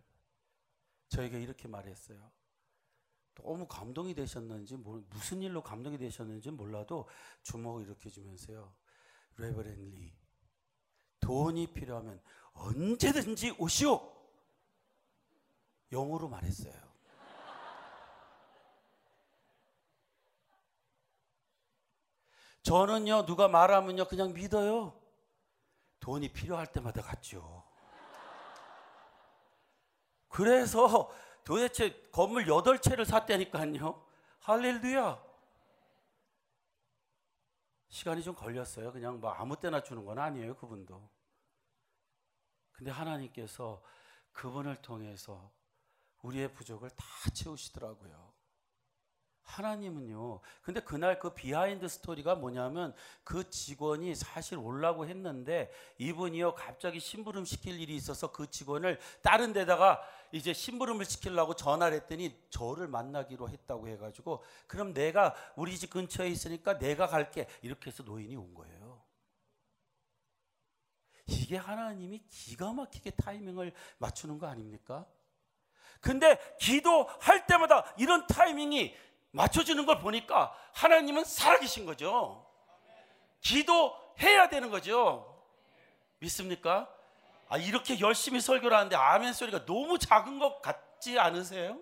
저에게 1.10 1.42
이렇게 1.42 1.68
말했어요. 1.68 2.32
너무 3.34 3.68
감동이 3.68 4.14
되셨는지 4.14 4.78
무슨 4.78 5.42
일로 5.42 5.64
감동이 5.64 5.98
되셨는지 5.98 6.52
몰라도 6.52 7.10
주먹을 7.42 7.84
이렇게 7.84 8.10
주면서요. 8.10 8.74
레버렌 9.38 9.90
리 9.90 10.16
돈이 11.20 11.74
필요하면 11.74 12.22
언제든지 12.54 13.56
오시오. 13.58 14.14
영어로 15.92 16.30
말했어요. 16.30 16.86
저는요, 22.62 23.26
누가 23.26 23.48
말하면요, 23.48 24.08
그냥 24.08 24.34
믿어요. 24.34 25.00
돈이 26.00 26.34
필요할 26.34 26.72
때마다 26.72 27.02
갔죠. 27.02 27.75
그래서 30.36 31.10
도대체 31.46 31.98
건물 32.12 32.44
8채를 32.44 33.06
샀다니까요. 33.06 34.06
할렐루야. 34.42 35.24
시간이 37.88 38.22
좀 38.22 38.36
걸렸어요. 38.36 38.92
그냥 38.92 39.22
뭐 39.22 39.32
아무 39.32 39.58
때나 39.58 39.82
주는 39.82 40.04
건 40.04 40.20
아니에요, 40.20 40.58
그분도. 40.58 41.10
근데 42.74 42.92
하나님께서 42.92 43.82
그분을 44.34 44.82
통해서 44.82 45.54
우리의 46.22 46.52
부족을 46.52 46.90
다 46.90 47.06
채우시더라고요. 47.34 48.36
하나님은요. 49.46 50.40
근데 50.62 50.80
그날 50.82 51.20
그 51.20 51.34
behind 51.34 51.88
story가 51.88 52.36
뭐냐면 52.36 52.94
그 53.24 53.50
직원이 53.50 54.16
사실 54.16 54.58
올라고 54.58 55.08
했는데 55.08 55.72
이분이요 55.98 56.56
갑자기 56.56 57.00
심부름 57.00 57.46
시킬 57.46 57.80
일이 57.80 57.96
있어서 57.96 58.32
그 58.32 58.50
직원을 58.50 59.00
다른 59.22 59.54
데다가 59.54 60.02
이제 60.36 60.52
심부름을 60.52 61.06
시키려고 61.06 61.54
전화를 61.54 61.96
했더니 61.96 62.38
저를 62.50 62.90
만나기로 62.90 63.48
했다고 63.48 63.88
해가지고 63.88 64.44
그럼 64.68 64.94
내가 64.94 65.34
우리 65.56 65.78
집 65.78 65.92
근처에 65.92 66.28
있으니까 66.28 66.78
내가 66.78 67.08
갈게 67.08 67.48
이렇게 67.62 67.90
해서 67.90 68.04
노인이 68.04 68.36
온 68.36 68.54
거예요. 68.54 69.02
이게 71.28 71.56
하나님이 71.56 72.28
기가 72.28 72.74
막히게 72.74 73.12
타이밍을 73.12 73.72
맞추는 73.98 74.38
거 74.38 74.48
아닙니까? 74.48 75.06
근데 76.02 76.38
기도할 76.60 77.48
때마다 77.48 77.86
이런 77.98 78.28
타이밍이 78.28 78.94
맞춰주는 79.32 79.86
걸 79.86 80.00
보니까 80.00 80.54
하나님은 80.74 81.24
살아계신 81.24 81.86
거죠. 81.86 82.46
기도해야 83.40 84.50
되는 84.50 84.70
거죠. 84.70 85.46
믿습니까? 86.20 86.94
아, 87.48 87.58
이렇게 87.58 88.00
열심히 88.00 88.42
설교를 88.42 88.76
하는데 88.76 88.96
아멘 88.96 89.34
소리가 89.34 89.66
너무 89.66 90.00
작은 90.00 90.40
것 90.40 90.62
같지 90.62 91.20
않으세요? 91.20 91.80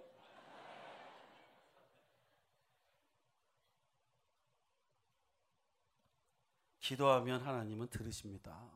기도하면 6.79 7.41
하나님은 7.41 7.87
들으십니다. 7.87 8.69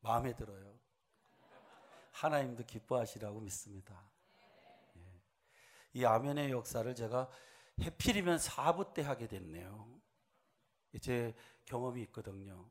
마음에 0.00 0.34
들어요. 0.34 0.78
하나님도 2.12 2.64
기뻐하시라고 2.64 3.40
믿습니다. 3.40 4.10
예. 4.96 5.22
이 5.92 6.04
아멘의 6.06 6.50
역사를 6.52 6.94
제가 6.94 7.28
해필이면 7.82 8.38
사부 8.38 8.94
때 8.94 9.02
하게 9.02 9.26
됐네요. 9.26 10.00
제 11.02 11.34
경험이 11.66 12.02
있거든요. 12.04 12.70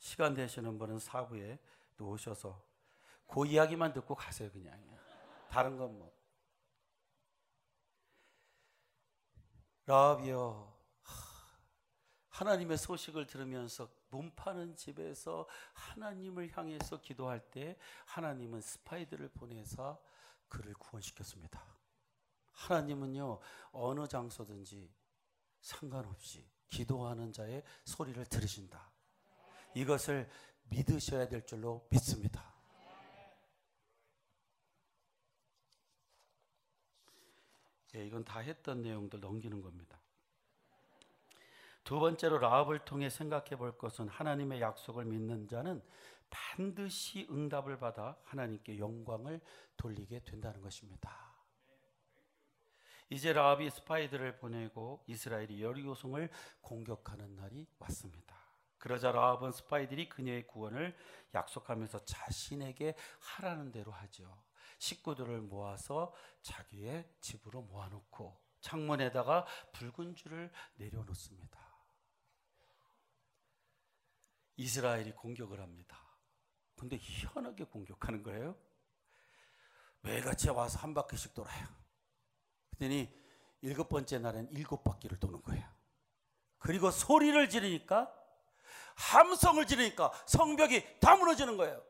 시간 0.00 0.34
되시는 0.34 0.78
분은 0.78 0.98
사부에 0.98 1.58
또 1.96 2.08
오셔서 2.08 2.60
그 3.28 3.46
이야기만 3.46 3.92
듣고 3.92 4.16
가세요, 4.16 4.50
그냥. 4.50 4.80
다른 5.48 5.76
건 5.76 5.96
뭐. 5.96 6.12
라비여 9.86 10.70
하나님의 12.28 12.78
소식을 12.78 13.26
들으면서 13.26 13.90
몸 14.08 14.30
파는 14.34 14.74
집에서 14.74 15.46
하나님을 15.74 16.56
향해서 16.56 17.00
기도할 17.00 17.40
때 17.50 17.76
하나님은 18.06 18.60
스파이들을 18.60 19.28
보내서 19.28 20.02
그를 20.48 20.72
구원시켰습니다. 20.74 21.62
하나님은요, 22.52 23.40
어느 23.72 24.08
장소든지 24.08 24.90
상관없이 25.60 26.48
기도하는 26.68 27.32
자의 27.32 27.62
소리를 27.84 28.24
들으신다. 28.26 28.90
이것을 29.74 30.28
믿으셔야 30.64 31.28
될 31.28 31.44
줄로 31.46 31.86
믿습니다. 31.90 32.50
예, 37.94 38.06
이건 38.06 38.24
다 38.24 38.38
했던 38.40 38.82
내용들 38.82 39.20
넘기는 39.20 39.60
겁니다. 39.60 40.00
두 41.82 41.98
번째로 41.98 42.38
라합을 42.38 42.84
통해 42.84 43.10
생각해 43.10 43.56
볼 43.56 43.76
것은 43.76 44.08
하나님의 44.08 44.60
약속을 44.60 45.06
믿는 45.06 45.48
자는 45.48 45.82
반드시 46.28 47.26
응답을 47.30 47.78
받아 47.78 48.16
하나님께 48.22 48.78
영광을 48.78 49.40
돌리게 49.76 50.20
된다는 50.20 50.60
것입니다. 50.60 51.30
이제 53.08 53.32
라합이 53.32 53.68
스파이들을 53.70 54.38
보내고 54.38 55.02
이스라엘이 55.08 55.60
여리고성을 55.60 56.30
공격하는 56.60 57.34
날이 57.34 57.66
왔습니다. 57.80 58.39
그러자 58.80 59.12
라합은 59.12 59.52
스파이들이 59.52 60.08
그녀의 60.08 60.46
구원을 60.46 60.96
약속하면서 61.34 62.04
자신에게 62.06 62.96
하라는 63.20 63.70
대로 63.70 63.92
하죠. 63.92 64.42
식구들을 64.78 65.42
모아서 65.42 66.12
자기의 66.42 67.08
집으로 67.20 67.62
모아놓고 67.62 68.40
창문에다가 68.60 69.46
붉은 69.72 70.16
줄을 70.16 70.50
내려놓습니다. 70.76 71.60
이스라엘이 74.56 75.12
공격을 75.12 75.60
합니다. 75.60 75.98
근데 76.76 76.96
희한하게 76.98 77.64
공격하는 77.64 78.22
거예요. 78.22 78.56
매일같이 80.00 80.48
와서 80.48 80.78
한 80.78 80.94
바퀴씩 80.94 81.34
돌아요. 81.34 81.68
그랬더니 82.70 83.14
일곱 83.60 83.90
번째 83.90 84.18
날엔 84.18 84.48
일곱 84.52 84.82
바퀴를 84.82 85.18
도는 85.20 85.42
거예요. 85.42 85.68
그리고 86.58 86.90
소리를 86.90 87.48
지르니까 87.50 88.14
함성을 89.00 89.66
지르니까 89.66 90.12
성벽이 90.26 91.00
다 91.00 91.16
무너지는 91.16 91.56
거예요. 91.56 91.82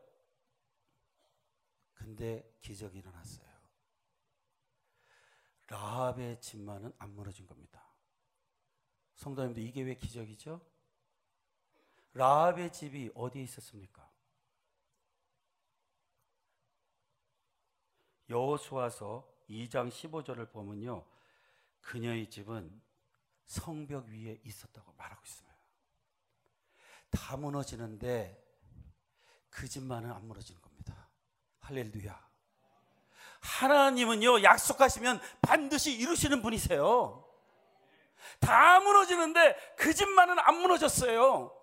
근데 1.93 2.55
기적이 2.61 2.99
일어났어요. 2.99 3.51
라합의 5.67 6.41
집만은 6.41 6.91
안 6.97 7.13
무너진 7.13 7.45
겁니다. 7.45 7.85
성도님들 9.15 9.61
이게 9.63 9.83
왜 9.83 9.95
기적이죠? 9.95 10.59
라합의 12.13 12.73
집이 12.73 13.11
어디에 13.13 13.43
있었습니까? 13.43 14.09
여호수아서 18.29 19.29
2장 19.49 19.89
15절을 19.89 20.51
보면요. 20.51 21.05
그녀의 21.81 22.29
집은 22.29 22.81
성벽 23.45 24.07
위에 24.07 24.39
있었다고 24.43 24.93
말하고 24.93 25.21
있습니다. 25.23 25.50
다 27.11 27.37
무너지는데 27.37 28.41
그 29.49 29.67
집만은 29.67 30.11
안 30.11 30.25
무너지는 30.25 30.61
겁니다. 30.61 31.07
할렐루야. 31.59 32.31
하나님은요, 33.41 34.43
약속하시면 34.43 35.19
반드시 35.41 35.93
이루시는 35.93 36.41
분이세요. 36.41 37.27
다 38.39 38.79
무너지는데 38.79 39.55
그 39.77 39.93
집만은 39.93 40.39
안 40.39 40.55
무너졌어요. 40.61 41.55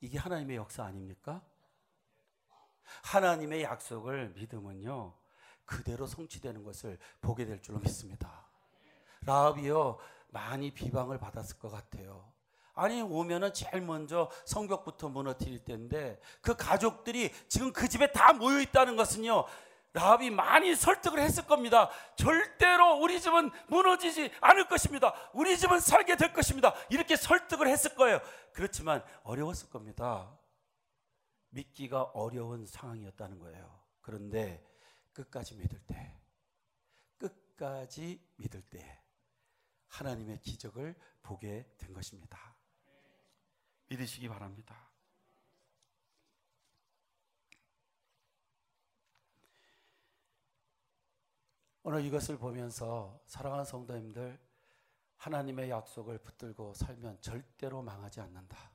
이게 0.00 0.18
하나님의 0.18 0.56
역사 0.56 0.84
아닙니까? 0.84 1.42
하나님의 3.02 3.62
약속을 3.62 4.30
믿으면요. 4.30 5.14
그대로 5.64 6.06
성취되는 6.06 6.62
것을 6.64 6.98
보게 7.20 7.44
될 7.44 7.60
줄로 7.60 7.78
믿습니다. 7.78 8.46
라합이요 9.22 9.98
많이 10.28 10.70
비방을 10.70 11.18
받았을 11.18 11.58
것 11.58 11.70
같아요. 11.70 12.32
아니 12.78 13.02
오면은 13.02 13.52
제일 13.52 13.82
먼저 13.82 14.30
성벽부터 14.44 15.08
무너뜨릴 15.08 15.64
때인데 15.64 16.20
그 16.40 16.56
가족들이 16.56 17.32
지금 17.48 17.72
그 17.72 17.88
집에 17.88 18.12
다 18.12 18.32
모여 18.32 18.60
있다는 18.60 18.94
것은요 18.96 19.44
라합이 19.94 20.30
많이 20.30 20.76
설득을 20.76 21.18
했을 21.18 21.44
겁니다. 21.46 21.90
절대로 22.14 23.00
우리 23.00 23.20
집은 23.20 23.50
무너지지 23.66 24.30
않을 24.40 24.68
것입니다. 24.68 25.12
우리 25.32 25.58
집은 25.58 25.80
살게 25.80 26.16
될 26.16 26.32
것입니다. 26.32 26.72
이렇게 26.88 27.16
설득을 27.16 27.66
했을 27.66 27.96
거예요. 27.96 28.20
그렇지만 28.52 29.02
어려웠을 29.24 29.70
겁니다. 29.70 30.38
믿기가 31.48 32.02
어려운 32.02 32.64
상황이었다는 32.64 33.40
거예요. 33.40 33.82
그런데 34.02 34.64
끝까지 35.14 35.56
믿을 35.56 35.80
때, 35.86 36.20
끝까지 37.16 38.22
믿을 38.36 38.62
때 38.62 39.02
하나님의 39.88 40.42
기적을 40.42 40.94
보게 41.22 41.66
된 41.78 41.92
것입니다. 41.92 42.57
믿으시기 43.88 44.28
바랍니다. 44.28 44.88
오늘 51.82 52.04
이것을 52.04 52.36
보면서 52.36 53.18
사랑하는 53.26 53.64
성도님들 53.64 54.38
하나님의 55.16 55.70
약속을 55.70 56.18
붙들고 56.18 56.74
살면 56.74 57.20
절대로 57.22 57.82
망하지 57.82 58.20
않는다. 58.20 58.72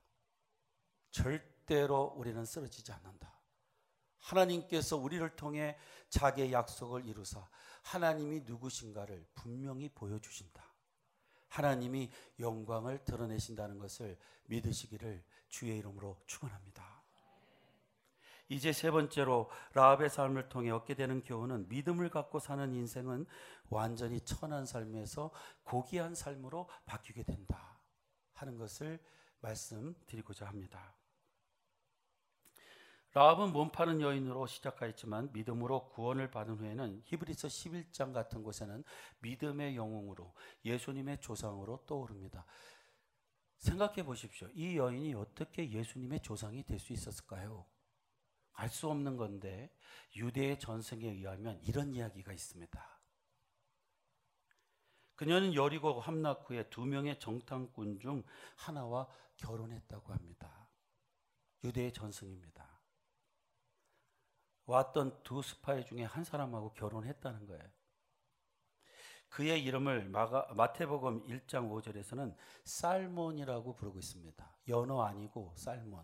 절대로 1.11 2.13
우리는 2.17 2.43
쓰러지지 2.43 2.91
않는다. 2.91 3.39
하나님께서 4.17 4.97
우리를 4.97 5.35
통해 5.35 5.77
자기의 6.09 6.53
약속을 6.53 7.05
이루사 7.05 7.47
하나님이 7.83 8.41
누구신가를 8.41 9.27
분명히 9.35 9.89
보여주신다. 9.89 10.72
하나님이 11.53 12.09
영광을 12.39 13.03
드러내신다는 13.05 13.77
것을 13.77 14.17
믿으시기를 14.45 15.23
주의 15.49 15.77
이름으로 15.77 16.17
축원합니다. 16.25 17.03
이제 18.49 18.73
세 18.73 18.89
번째로 18.89 19.51
라합의 19.73 20.09
삶을 20.09 20.49
통해 20.49 20.71
얻게 20.71 20.95
되는 20.95 21.23
교훈은 21.23 21.69
믿음을 21.69 22.09
갖고 22.09 22.39
사는 22.39 22.73
인생은 22.73 23.27
완전히 23.69 24.19
천한 24.21 24.65
삶에서 24.65 25.31
고귀한 25.63 26.15
삶으로 26.15 26.67
바뀌게 26.85 27.23
된다 27.23 27.79
하는 28.33 28.57
것을 28.57 28.99
말씀드리고자 29.41 30.47
합니다. 30.47 30.95
라합은 33.13 33.53
몸 33.53 33.71
파는 33.71 34.01
여인으로 34.01 34.47
시작하였지만 34.47 35.31
믿음으로 35.33 35.89
구원을 35.89 36.31
받은 36.31 36.55
후에는 36.55 37.03
히브리서 37.05 37.47
11장 37.47 38.11
같은 38.11 38.41
곳에는 38.41 38.83
믿음의 39.19 39.75
영웅으로 39.75 40.33
예수님의 40.65 41.21
조상으로 41.21 41.85
떠오릅니다. 41.85 42.45
생각해 43.57 44.03
보십시오. 44.03 44.49
이 44.53 44.77
여인이 44.77 45.13
어떻게 45.13 45.69
예수님의 45.69 46.21
조상이 46.21 46.63
될 46.63 46.79
수 46.79 46.91
있었을까요? 46.91 47.65
알 48.53 48.69
수 48.69 48.89
없는 48.89 49.17
건데 49.17 49.75
유대의 50.15 50.59
전승에 50.59 51.07
의하면 51.07 51.59
이런 51.63 51.93
이야기가 51.93 52.33
있습니다. 52.33 52.99
그녀는 55.15 55.53
여리고 55.53 55.99
함락 56.01 56.49
후에 56.49 56.69
두 56.69 56.85
명의 56.85 57.19
정탐꾼 57.19 57.99
중 57.99 58.23
하나와 58.55 59.07
결혼했다고 59.37 60.11
합니다. 60.13 60.67
유대의 61.63 61.93
전승입니다. 61.93 62.72
왔던 64.73 65.21
두 65.23 65.43
스파이 65.43 65.85
중에 65.85 66.03
한 66.03 66.23
사람하고 66.23 66.73
결혼했다는 66.73 67.45
거예요. 67.45 67.63
그의 69.29 69.63
이름을 69.63 70.09
마가, 70.09 70.51
마태복음 70.55 71.27
1장 71.27 71.69
5절에서는 71.69 72.35
살몬이라고 72.63 73.75
부르고 73.75 73.99
있습니다. 73.99 74.57
연어 74.67 75.03
아니고 75.03 75.53
살몬. 75.55 76.03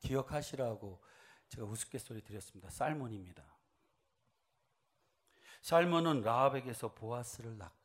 기억하시라고 0.00 1.00
제가 1.48 1.66
우스갯소리 1.66 2.22
드렸습니다. 2.22 2.68
살몬입니다. 2.70 3.44
살몬은 5.62 6.22
라합에게서 6.22 6.94
보아스를 6.94 7.58
낳고 7.58 7.81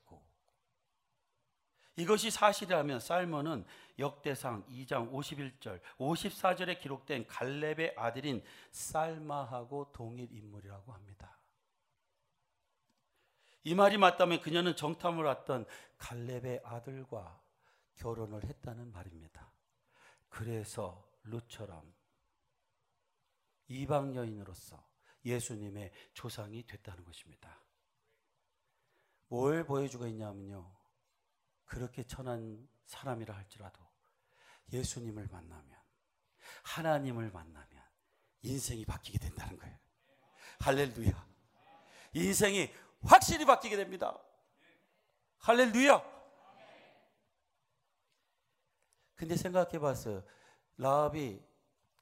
이것이 1.98 2.30
사실이라면 2.30 3.00
살몬은 3.00 3.66
역대상 3.98 4.66
2장 4.68 5.12
51절, 5.12 5.82
54절에 5.98 6.80
기록된 6.80 7.26
갈렙의 7.26 7.96
아들인 7.98 8.44
살마하고 8.72 9.92
동일 9.92 10.32
인물이라고 10.32 10.94
합니다. 10.94 11.40
이 13.64 13.74
말이 13.74 13.98
맞다면 13.98 14.42
그녀는 14.42 14.76
정탐을 14.76 15.26
왔던 15.26 15.66
갈렙의 15.98 16.62
아들과 16.64 17.42
결혼을 17.96 18.44
했다는 18.44 18.92
말입니다. 18.92 19.52
그래서 20.30 21.04
루처럼 21.24 21.92
이방 23.70 24.16
여인으로서 24.16 24.88
예수님의 25.26 25.92
조상이 26.14 26.66
됐다는 26.66 27.04
것입니다. 27.04 27.60
뭘 29.30 29.66
보여주고 29.66 30.06
있냐면요. 30.08 30.77
그렇게 31.68 32.04
천한 32.04 32.68
사람이라 32.86 33.36
할지라도 33.36 33.80
예수님을 34.74 35.28
만나면 35.28 35.78
하나님을 36.64 37.32
만나면 37.32 37.84
인생이 38.42 38.86
바뀌게 38.86 39.20
된다는 39.20 39.58
거예요. 39.58 39.78
할렐루야. 40.60 41.28
인생이 42.14 42.74
확실히 43.02 43.46
바뀌게 43.46 43.76
됩니다. 43.76 44.18
할렐루야. 45.40 46.18
근데 49.16 49.36
생각해 49.36 49.80
봤어요. 49.80 50.24
라합이 50.78 51.44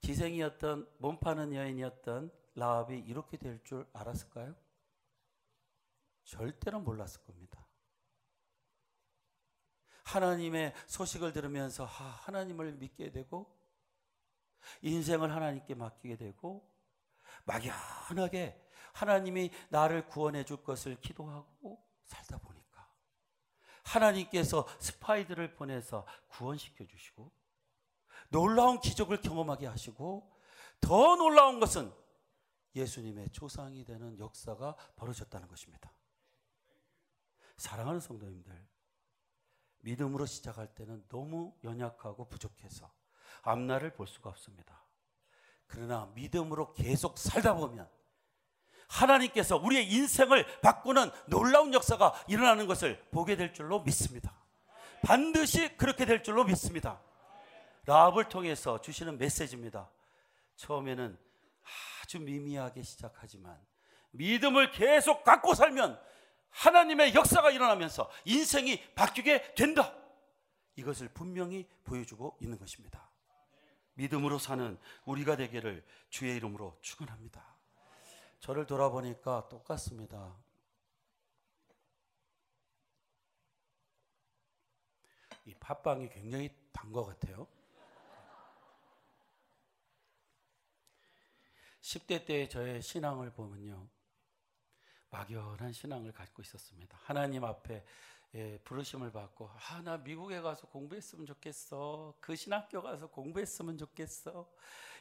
기생이었던 0.01 0.89
몸 0.99 1.19
파는 1.19 1.54
여인이었던 1.54 2.32
라합이 2.56 2.99
이렇게 2.99 3.38
될 3.38 3.63
줄 3.63 3.88
알았을까요? 3.93 4.56
절대로 6.23 6.80
몰랐을 6.80 7.21
겁니다. 7.25 7.54
하나님의 10.05 10.73
소식을 10.87 11.33
들으면서 11.33 11.85
하나님을 11.85 12.73
믿게 12.73 13.11
되고 13.11 13.53
인생을 14.81 15.31
하나님께 15.31 15.75
맡기게 15.75 16.15
되고 16.15 16.71
막연하게 17.45 18.61
하나님이 18.93 19.51
나를 19.69 20.07
구원해 20.07 20.43
줄 20.45 20.63
것을 20.63 20.99
기도하고 21.01 21.83
살다 22.05 22.37
보니까 22.37 22.87
하나님께서 23.83 24.67
스파이들을 24.79 25.55
보내서 25.55 26.05
구원시켜 26.29 26.85
주시고 26.85 27.31
놀라운 28.29 28.79
기적을 28.79 29.21
경험하게 29.21 29.67
하시고 29.67 30.31
더 30.79 31.15
놀라운 31.15 31.59
것은 31.59 31.91
예수님의 32.75 33.29
조상이 33.31 33.85
되는 33.85 34.17
역사가 34.19 34.75
벌어졌다는 34.95 35.47
것입니다. 35.47 35.91
사랑하는 37.57 37.99
성도님들, 37.99 38.67
믿음으로 39.85 40.25
시작할 40.25 40.67
때는 40.67 41.05
너무 41.09 41.53
연약하고 41.63 42.27
부족해서 42.27 42.91
앞날을 43.43 43.93
볼 43.93 44.07
수가 44.07 44.31
없습니다. 44.31 44.83
그러나 45.67 46.11
믿음으로 46.15 46.73
계속 46.73 47.17
살다 47.17 47.53
보면 47.53 47.87
하나님께서 48.87 49.57
우리의 49.57 49.91
인생을 49.91 50.61
바꾸는 50.61 51.11
놀라운 51.27 51.73
역사가 51.73 52.25
일어나는 52.27 52.67
것을 52.67 52.99
보게 53.11 53.35
될 53.35 53.53
줄로 53.53 53.81
믿습니다. 53.81 54.33
반드시 55.03 55.77
그렇게 55.77 56.05
될 56.05 56.23
줄로 56.23 56.43
믿습니다. 56.43 56.99
라합을 57.85 58.29
통해서 58.29 58.81
주시는 58.81 59.19
메시지입니다. 59.19 59.89
처음에는 60.55 61.17
아주 62.01 62.19
미미하게 62.19 62.81
시작하지만 62.81 63.59
믿음을 64.11 64.71
계속 64.71 65.23
갖고 65.23 65.53
살면 65.53 65.99
하나님의 66.55 67.13
역사가 67.13 67.51
일어나면서 67.51 68.09
인생이 68.25 68.81
바뀌게 68.95 69.55
된다. 69.55 69.93
이것을 70.75 71.09
분명히 71.09 71.67
보여주고 71.83 72.37
있는 72.41 72.57
것입니다. 72.57 73.09
믿음으로 73.95 74.39
사는 74.39 74.77
우리가 75.05 75.35
되기를 75.37 75.85
주의 76.09 76.35
이름으로 76.35 76.77
축원합니다. 76.81 77.55
저를 78.39 78.65
돌아보니까 78.65 79.47
똑같습니다. 79.49 80.35
이 85.45 85.53
팥빵이 85.55 86.09
굉장히 86.09 86.49
단 86.71 86.91
것 86.91 87.05
같아요. 87.05 87.47
10대 91.81 92.25
때 92.25 92.47
저의 92.47 92.81
신앙을 92.81 93.31
보면요. 93.31 93.87
막연한 95.15 95.71
신앙을 95.71 96.12
갖고 96.12 96.41
있었습니다. 96.41 96.97
하나님 97.04 97.45
앞에 97.45 97.86
예, 98.34 98.58
부르심을 98.65 99.13
받고 99.13 99.49
아 99.49 99.82
나 99.82 99.97
미국에 99.97 100.41
가서 100.41 100.67
공부했으면 100.67 101.25
좋겠어. 101.25 102.15
그 102.19 102.36
신학교 102.36 102.82
가서 102.82 103.08
공부했으면 103.08 103.78
좋겠어. 103.78 104.51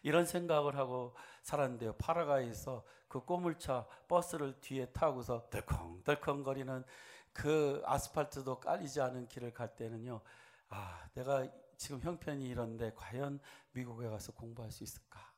이런 0.05 0.24
생각을 0.24 0.77
하고 0.77 1.16
살았는데요. 1.42 1.94
파라가이에서 1.94 2.85
그 3.09 3.24
꼬물차 3.24 3.88
버스를 4.07 4.61
뒤에 4.61 4.87
타고서 4.92 5.48
덜컹덜컹거리는 5.50 6.85
그 7.33 7.83
아스팔트도 7.85 8.61
깔리지 8.61 9.00
않은 9.00 9.27
길을 9.27 9.53
갈 9.53 9.74
때는요. 9.74 10.20
아 10.68 11.09
내가 11.14 11.48
지금 11.77 12.00
형편이 12.00 12.46
이런데 12.46 12.92
과연 12.94 13.40
미국에 13.72 14.09
가서 14.09 14.33
공부할 14.33 14.70
수 14.70 14.85
있을까? 14.85 15.35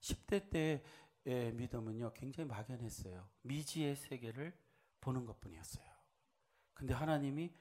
10대 0.00 0.50
때 0.50 0.82
의 1.26 1.52
믿음은요 1.52 2.12
굉장히 2.12 2.48
막연했어요 2.48 3.26
미지의 3.42 3.96
세계를 3.96 4.56
보는 5.00 5.26
것 5.26 5.40
뿐이었어요. 5.40 5.84
근데 6.72 6.94
하나님이 6.94 7.52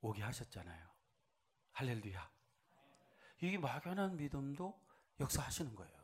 오게 0.00 0.22
하셨잖아요. 0.22 0.86
할렐루야. 1.72 2.30
이게 3.40 3.58
막연한 3.58 4.16
믿음도 4.16 4.78
역사하시는 5.20 5.74
거예요. 5.74 5.96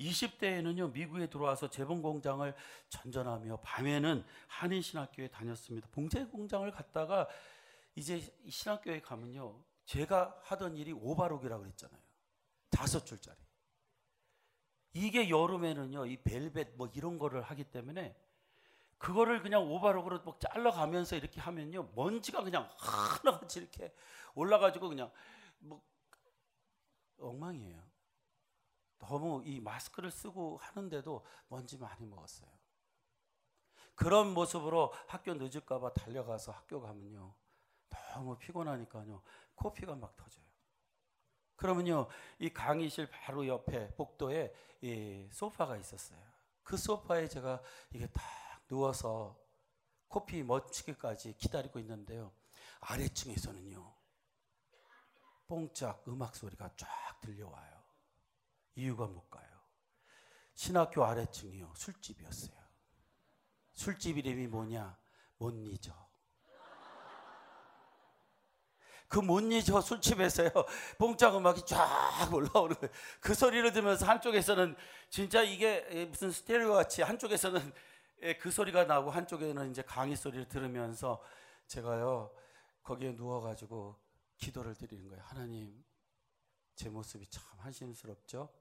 20대에는요, 0.00 0.92
미국에 0.92 1.28
들어와서 1.28 1.70
재봉 1.70 2.02
공장을 2.02 2.52
전전하며 2.88 3.60
밤에는 3.60 4.24
한인신학교에 4.48 5.28
다녔습니다. 5.28 5.88
봉제 5.92 6.24
공장을 6.26 6.68
갔다가 6.72 7.28
이제 7.94 8.20
신학교에 8.48 9.00
가면요, 9.00 9.62
제가 9.84 10.40
하던 10.42 10.76
일이 10.76 10.92
오바록이라고 10.92 11.62
그랬잖아요. 11.62 12.02
다섯 12.70 13.04
줄짜리. 13.04 13.38
이게 14.94 15.28
여름에는요, 15.28 16.06
이 16.06 16.16
벨벳 16.16 16.76
뭐 16.76 16.88
이런 16.94 17.18
거를 17.18 17.42
하기 17.42 17.64
때문에 17.64 18.16
그거를 18.98 19.42
그냥 19.42 19.70
오바록으로 19.70 20.22
막 20.22 20.40
잘라가면서 20.40 21.16
이렇게 21.16 21.40
하면요 21.40 21.90
먼지가 21.94 22.42
그냥 22.42 22.70
하나같이 22.78 23.58
이렇게 23.58 23.92
올라가지고 24.34 24.88
그냥 24.88 25.10
뭐 25.58 25.82
엉망이에요. 27.18 27.82
너무 28.98 29.42
이 29.44 29.60
마스크를 29.60 30.10
쓰고 30.10 30.58
하는데도 30.62 31.24
먼지 31.48 31.76
많이 31.76 32.06
먹었어요. 32.06 32.48
그런 33.96 34.32
모습으로 34.32 34.92
학교 35.08 35.34
늦을까봐 35.34 35.92
달려가서 35.92 36.52
학교 36.52 36.80
가면요 36.80 37.34
너무 38.14 38.38
피곤하니까요 38.38 39.22
코피가 39.56 39.96
막 39.96 40.16
터져요. 40.16 40.43
그러면요 41.64 42.08
이 42.40 42.50
강의실 42.50 43.08
바로 43.08 43.46
옆에 43.46 43.88
복도에 43.94 44.54
이 44.82 45.26
소파가 45.32 45.78
있었어요. 45.78 46.20
그 46.62 46.76
소파에 46.76 47.26
제가 47.26 47.62
이게 47.90 48.06
다 48.08 48.22
누워서 48.68 49.34
코피 50.08 50.42
멈추기까지 50.42 51.38
기다리고 51.38 51.78
있는데요. 51.78 52.32
아래층에서는요. 52.80 53.94
뽕짝 55.46 56.04
음악 56.06 56.36
소리가 56.36 56.70
쫙 56.76 56.88
들려와요. 57.22 57.82
이유가 58.74 59.06
뭘까요? 59.06 59.48
신학교 60.52 61.02
아래층이요. 61.06 61.72
술집이었어요. 61.76 62.58
술집 63.72 64.18
이름이 64.18 64.48
뭐냐? 64.48 64.98
못 65.38 65.54
잊어. 65.54 65.94
그못 69.08 69.44
잊어 69.52 69.80
술집에서요. 69.80 70.50
뽕짝 70.98 71.36
음악이 71.36 71.62
쫙 71.66 72.28
올라오는 72.32 72.74
거예요. 72.76 72.92
그 73.20 73.34
소리를 73.34 73.72
들으면서 73.72 74.06
한쪽에서는 74.06 74.74
진짜 75.08 75.42
이게 75.42 76.06
무슨 76.10 76.30
스테레오 76.30 76.72
같이 76.72 77.02
한쪽에서는 77.02 77.72
예, 78.22 78.36
그 78.38 78.50
소리가 78.50 78.84
나고 78.84 79.10
한쪽에는 79.10 79.70
이제 79.70 79.82
강의 79.82 80.16
소리를 80.16 80.48
들으면서 80.48 81.22
제가요 81.66 82.34
거기에 82.82 83.12
누워가지고 83.12 83.98
기도를 84.36 84.74
드리는 84.74 85.08
거예요. 85.08 85.22
하나님, 85.24 85.84
제 86.74 86.88
모습이 86.88 87.26
참 87.28 87.42
한심스럽죠. 87.58 88.52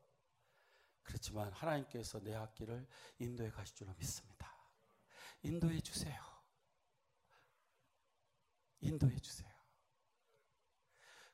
그렇지만 1.01 1.51
하나님께서 1.51 2.19
내 2.21 2.33
학기를 2.33 2.87
인도에 3.19 3.49
가실 3.49 3.75
줄로 3.75 3.93
믿습니다. 3.97 4.53
인도해 5.41 5.79
주세요. 5.81 6.21
인도해 8.79 9.17
주세요. 9.19 9.52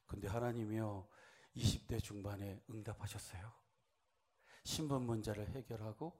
근데 0.09 0.27
하나님이요 0.27 1.07
20대 1.55 2.01
중반에 2.03 2.59
응답하셨어요. 2.69 3.53
신분 4.63 5.03
문제를 5.03 5.47
해결하고 5.49 6.19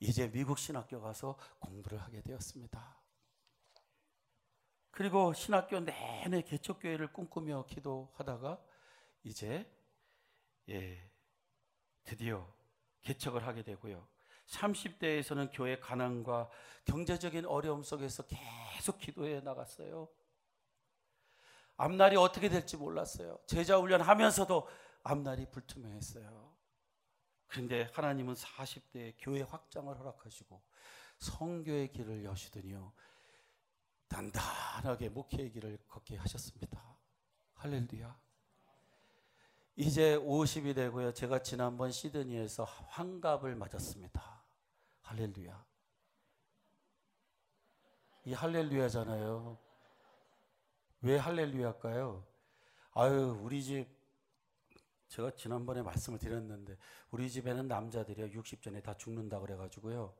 이제 0.00 0.30
미국 0.30 0.58
신학교 0.58 1.00
가서 1.00 1.36
공부를 1.60 2.00
하게 2.00 2.22
되었습니다. 2.22 3.00
그리고 4.90 5.34
신학교 5.34 5.80
내내 5.80 6.42
개척교회를 6.42 7.12
꿈꾸며 7.12 7.66
기도하다가 7.66 8.64
이제 9.24 9.70
예, 10.70 11.10
드디어 12.04 12.50
개척을 13.02 13.46
하게 13.46 13.62
되고요. 13.62 14.08
30대에서는 14.46 15.50
교회 15.52 15.78
가난과 15.78 16.48
경제적인 16.86 17.44
어려움 17.44 17.82
속에서 17.82 18.24
계속 18.26 18.98
기도해 18.98 19.40
나갔어요. 19.40 20.08
앞날이 21.82 22.16
어떻게 22.16 22.48
될지 22.48 22.76
몰랐어요. 22.76 23.40
제자 23.44 23.76
훈련하면서도 23.76 24.68
앞날이 25.02 25.46
불투명했어요. 25.50 26.52
그런데 27.48 27.90
하나님은 27.92 28.34
40대에 28.34 29.14
교회 29.18 29.42
확장을 29.42 29.92
허락하시고 29.98 30.62
성교의 31.18 31.90
길을 31.90 32.24
여시더니요. 32.24 32.92
단단하게 34.06 35.08
목회의 35.08 35.50
길을 35.50 35.78
걷게 35.88 36.18
하셨습니다. 36.18 36.80
할렐루야. 37.54 38.16
이제 39.74 40.16
50이 40.18 40.76
되고요. 40.76 41.12
제가 41.14 41.42
지난번 41.42 41.90
시드니에서 41.90 42.62
환갑을 42.62 43.56
맞았습니다. 43.56 44.44
할렐루야. 45.00 45.66
이 48.26 48.34
할렐루야잖아요. 48.34 49.71
왜 51.02 51.16
할렐루야일까요? 51.18 52.24
아유, 52.94 53.38
우리 53.42 53.62
집 53.62 53.88
제가 55.08 55.32
지난번에 55.32 55.82
말씀을 55.82 56.18
드렸는데 56.18 56.78
우리 57.10 57.28
집에는 57.30 57.66
남자들이 57.68 58.32
60전에 58.32 58.82
다 58.82 58.96
죽는다 58.96 59.40
그래가지고요. 59.40 60.14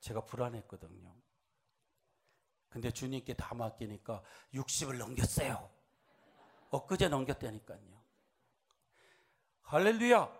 제가 0.00 0.24
불안했거든요. 0.24 1.14
근데 2.70 2.90
주님께 2.90 3.34
다 3.34 3.54
맡기니까 3.54 4.22
60을 4.54 4.96
넘겼어요. 4.96 5.70
엊그제 6.70 7.08
넘겼다니까요. 7.08 8.00
할렐루야! 9.62 10.39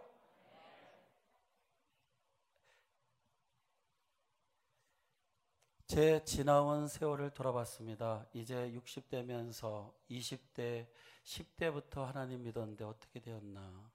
제 5.90 6.22
지나온 6.24 6.87
세월을 6.87 7.31
돌아봤습니다. 7.31 8.24
이제 8.33 8.55
60대면서 8.55 9.92
20대 10.09 10.87
10대부터 11.24 12.05
하나님 12.05 12.44
믿었는데 12.44 12.85
어떻게 12.85 13.18
되었나? 13.18 13.90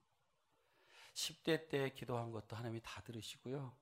10대 1.14 1.70
때 1.70 1.90
기도한 1.94 2.34
것도 2.34 2.54
하나님이 2.54 2.82
다 2.84 3.02
들으시고요. 3.04 3.74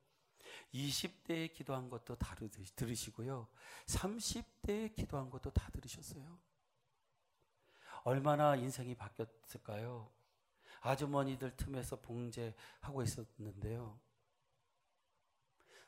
20대에 0.72 1.52
기도한 1.52 1.90
것도 1.90 2.14
다 2.14 2.36
들으시고요. 2.76 3.48
30대에 3.86 4.94
기도한 4.94 5.28
것도 5.28 5.50
다 5.50 5.68
들으셨어요. 5.72 6.38
얼마나 8.04 8.54
인생이 8.54 8.94
바뀌었을까요? 8.94 10.08
아주머니들 10.82 11.56
틈에서 11.56 12.00
봉제하고 12.00 13.02
있었는데요. 13.02 13.98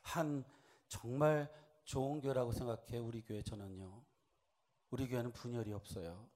한 0.01 0.43
정말 0.89 1.66
좋은 1.87 2.19
교라고 2.19 2.51
생각해 2.51 2.97
우리 2.97 3.21
교회 3.21 3.41
저는요. 3.41 4.03
우리 4.89 5.07
교회는 5.07 5.31
분열이 5.31 5.71
없어요. 5.71 6.29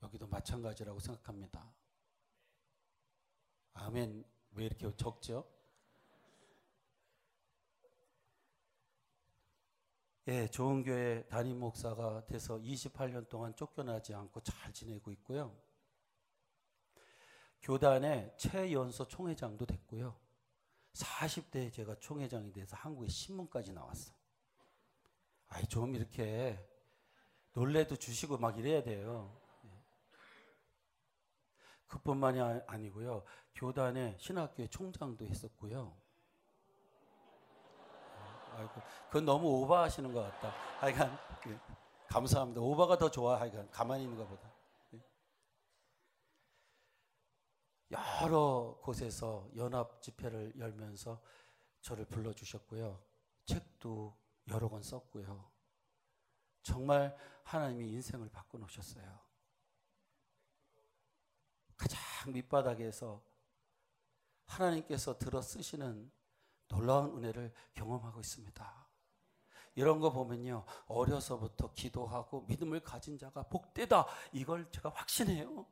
여기도 0.00 0.28
마찬가지라고 0.28 1.00
생각합니다. 1.00 1.74
아멘. 3.72 4.24
왜 4.52 4.66
이렇게 4.66 4.88
적죠? 4.96 5.44
예, 10.28 10.46
좋은 10.46 10.84
교회 10.84 11.26
담임 11.26 11.58
목사가 11.58 12.24
돼서 12.26 12.56
28년 12.58 13.28
동안 13.28 13.52
쫓겨나지 13.56 14.14
않고 14.14 14.40
잘 14.40 14.72
지내고 14.72 15.10
있고요. 15.10 15.60
교단의 17.60 18.36
최연소 18.38 19.08
총회장도 19.08 19.66
됐고요. 19.66 20.16
40대에 20.92 21.72
제가 21.72 21.98
총회장이 21.98 22.52
돼서 22.52 22.76
한국에 22.76 23.08
신문까지 23.08 23.72
나왔어. 23.72 24.19
아이, 25.50 25.66
좀 25.66 25.94
이렇게 25.94 26.58
놀래도 27.52 27.96
주시고 27.96 28.38
막 28.38 28.58
이래야 28.58 28.82
돼요. 28.82 29.38
그뿐만이 31.88 32.40
아, 32.40 32.60
아니고요. 32.68 33.24
교단의 33.54 34.16
신학교의 34.18 34.68
총장도 34.68 35.26
했었고요. 35.26 35.96
아이고, 38.52 38.72
그건 39.08 39.24
너무 39.24 39.48
오버하시는 39.62 40.12
것 40.12 40.22
같다. 40.22 40.50
하여간 40.78 41.18
예, 41.48 41.58
감사합니다. 42.08 42.60
오버가 42.60 42.96
더 42.96 43.10
좋아. 43.10 43.40
하여간 43.40 43.70
가만히 43.70 44.04
있는 44.04 44.16
것보다. 44.16 44.52
예. 44.94 45.02
여러 47.90 48.78
곳에서 48.82 49.48
연합 49.56 50.00
집회를 50.00 50.52
열면서 50.58 51.20
저를 51.80 52.04
불러주셨고요. 52.04 53.02
책도 53.46 54.16
여러 54.50 54.68
권 54.68 54.82
썼고요. 54.82 55.50
정말 56.62 57.16
하나님이 57.44 57.90
인생을 57.90 58.28
바꿔놓으셨어요. 58.30 59.20
가장 61.76 62.00
밑바닥에서 62.32 63.22
하나님께서 64.44 65.16
들어 65.18 65.40
쓰시는 65.40 66.10
놀라운 66.68 67.16
은혜를 67.16 67.52
경험하고 67.72 68.20
있습니다. 68.20 68.88
이런 69.76 70.00
거 70.00 70.10
보면요. 70.10 70.64
어려서부터 70.86 71.72
기도하고 71.72 72.42
믿음을 72.42 72.80
가진 72.80 73.16
자가 73.18 73.44
복되다. 73.44 74.04
이걸 74.32 74.70
제가 74.70 74.90
확신해요. 74.90 75.66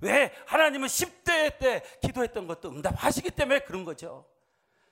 왜? 0.00 0.34
하나님은 0.46 0.88
10대 0.88 1.58
때 1.58 1.82
기도했던 2.02 2.46
것도 2.46 2.70
응답하시기 2.70 3.30
때문에 3.30 3.60
그런 3.60 3.84
거죠. 3.84 4.28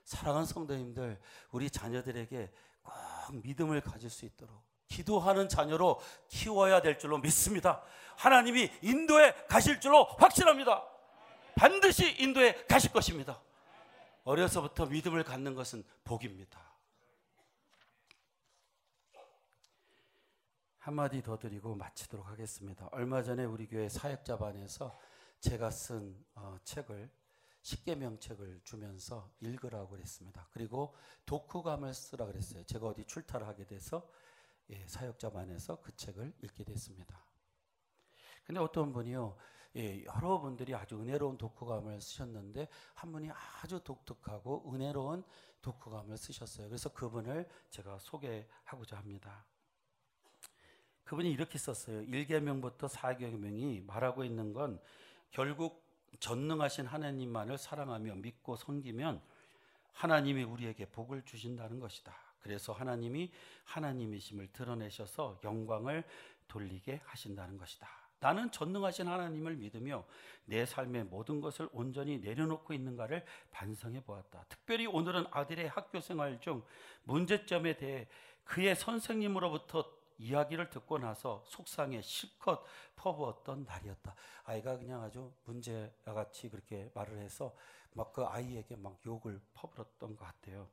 사랑하는 0.04 0.46
성도님들, 0.46 1.20
우리 1.50 1.68
자녀들에게 1.68 2.52
꼭 2.82 3.40
믿음을 3.42 3.80
가질 3.80 4.10
수 4.10 4.24
있도록 4.24 4.62
기도하는 4.88 5.48
자녀로 5.48 6.00
키워야 6.28 6.82
될 6.82 6.98
줄로 6.98 7.18
믿습니다. 7.18 7.82
하나님이 8.16 8.70
인도에 8.82 9.32
가실 9.48 9.80
줄로 9.80 10.04
확신합니다. 10.04 10.84
반드시 11.54 12.20
인도에 12.20 12.64
가실 12.66 12.92
것입니다. 12.92 13.40
어려서부터 14.24 14.86
믿음을 14.86 15.22
갖는 15.24 15.54
것은 15.54 15.84
복입니다. 16.04 16.60
한마디 20.78 21.22
더 21.22 21.38
드리고 21.38 21.74
마치도록 21.76 22.26
하겠습니다. 22.26 22.88
얼마 22.90 23.22
전에 23.22 23.44
우리 23.44 23.66
교회 23.66 23.88
사역자반에서 23.88 24.98
제가 25.38 25.70
쓴 25.70 26.16
어, 26.34 26.56
책을 26.64 27.10
십계명 27.62 28.18
책을 28.18 28.60
주면서 28.64 29.30
읽으라고 29.40 29.90
그랬습니다. 29.90 30.48
그리고 30.52 30.94
독후감을 31.26 31.92
쓰라 31.92 32.26
그랬어요. 32.26 32.64
제가 32.64 32.86
어디 32.86 33.04
출타를 33.04 33.46
하게 33.46 33.66
돼서 33.66 34.08
예, 34.70 34.86
사역자반에서 34.86 35.80
그 35.80 35.94
책을 35.96 36.32
읽게 36.42 36.64
됐습니다. 36.64 37.24
근데 38.44 38.60
어떤 38.60 38.92
분이요, 38.92 39.36
예, 39.76 40.04
여러분들이 40.04 40.74
아주 40.74 41.00
은혜로운 41.00 41.38
독후감을 41.38 42.00
쓰셨는데 42.00 42.68
한 42.94 43.12
분이 43.12 43.30
아주 43.62 43.80
독특하고 43.80 44.72
은혜로운 44.72 45.24
독후감을 45.62 46.16
쓰셨어요. 46.16 46.68
그래서 46.68 46.92
그분을 46.92 47.48
제가 47.70 47.98
소개하고자 47.98 48.96
합니다. 48.96 49.44
그분이 51.04 51.30
이렇게 51.30 51.58
썼어요. 51.58 52.02
1계명부터 52.02 52.88
4계명이 52.88 53.84
말하고 53.84 54.24
있는 54.24 54.52
건 54.52 54.80
결국 55.30 55.89
전능하신 56.20 56.86
하나님만을 56.86 57.58
사랑하며 57.58 58.16
믿고 58.16 58.56
섬기면 58.56 59.20
하나님이 59.92 60.44
우리에게 60.44 60.86
복을 60.86 61.22
주신다는 61.24 61.80
것이다. 61.80 62.14
그래서 62.40 62.72
하나님이 62.72 63.32
하나님이심을 63.64 64.52
드러내셔서 64.52 65.40
영광을 65.44 66.04
돌리게 66.48 67.00
하신다는 67.04 67.58
것이다. 67.58 67.88
나는 68.20 68.50
전능하신 68.50 69.08
하나님을 69.08 69.56
믿으며 69.56 70.04
내 70.44 70.66
삶의 70.66 71.04
모든 71.04 71.40
것을 71.40 71.68
온전히 71.72 72.18
내려놓고 72.18 72.74
있는가를 72.74 73.24
반성해 73.50 74.02
보았다. 74.02 74.44
특별히 74.48 74.86
오늘은 74.86 75.26
아들의 75.30 75.68
학교 75.68 76.00
생활 76.00 76.38
중 76.40 76.62
문제점에 77.04 77.76
대해 77.76 78.06
그의 78.44 78.76
선생님으로부터 78.76 79.99
이야기를 80.20 80.68
듣고 80.68 80.98
나서 80.98 81.42
속상해 81.46 82.02
실컷 82.02 82.62
퍼부었던 82.96 83.64
날이었다. 83.64 84.14
아이가 84.44 84.76
그냥 84.76 85.02
아주 85.02 85.32
문제와 85.44 86.14
같이 86.14 86.50
그렇게 86.50 86.90
말을 86.94 87.18
해서 87.18 87.54
막 87.92 88.12
그 88.12 88.24
아이에게 88.24 88.76
막 88.76 88.98
욕을 89.04 89.40
퍼부었던 89.54 90.16
것 90.16 90.24
같아요. 90.24 90.68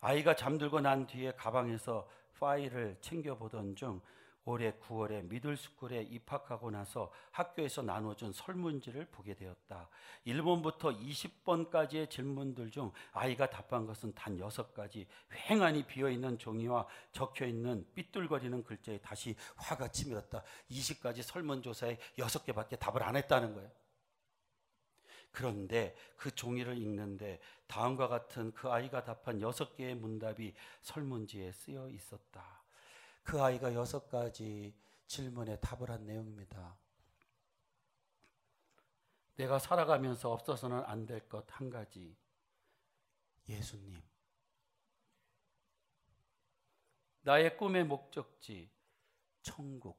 아이가 0.00 0.34
잠들고 0.34 0.80
난 0.80 1.06
뒤에 1.06 1.32
가방에서 1.32 2.08
파일을 2.38 2.96
챙겨보던 3.00 3.76
중 3.76 4.00
올해 4.46 4.72
9월에 4.78 5.24
미들스쿨에 5.24 6.02
입학하고 6.02 6.70
나서 6.70 7.12
학교에서 7.32 7.82
나눠준 7.82 8.32
설문지를 8.32 9.06
보게 9.06 9.34
되었다. 9.34 9.88
1번부터 10.24 10.96
20번까지의 10.96 12.08
질문들 12.08 12.70
중 12.70 12.92
아이가 13.12 13.50
답한 13.50 13.86
것은 13.86 14.14
단 14.14 14.38
6가지. 14.38 15.06
횡하니 15.32 15.86
비어있는 15.86 16.38
종이와 16.38 16.86
적혀있는 17.10 17.86
삐뚤거리는 17.94 18.62
글자에 18.62 18.98
다시 18.98 19.34
화가 19.56 19.88
치밀었다. 19.88 20.44
20가지 20.70 21.22
설문조사에 21.22 21.98
6개밖에 22.16 22.78
답을 22.78 23.02
안 23.02 23.16
했다는 23.16 23.52
거예요. 23.52 23.70
그런데 25.32 25.96
그 26.16 26.32
종이를 26.32 26.78
읽는데 26.78 27.40
다음과 27.66 28.06
같은 28.06 28.52
그 28.52 28.70
아이가 28.70 29.02
답한 29.02 29.42
여섯 29.42 29.74
개의 29.74 29.96
문답이 29.96 30.54
설문지에 30.82 31.50
쓰여 31.50 31.90
있었다. 31.90 32.55
그 33.26 33.42
아이가 33.42 33.74
여섯 33.74 34.08
가지 34.08 34.72
질문에 35.08 35.58
답을 35.58 35.90
한 35.90 36.06
내용입니다. 36.06 36.76
내가 39.34 39.58
살아가면서 39.58 40.30
없어서는 40.32 40.84
안 40.84 41.06
될 41.06 41.28
것 41.28 41.44
한 41.50 41.68
가지. 41.68 42.16
예수님. 43.48 44.00
나의 47.22 47.56
꿈의 47.56 47.84
목적지, 47.84 48.70
천국. 49.42 49.98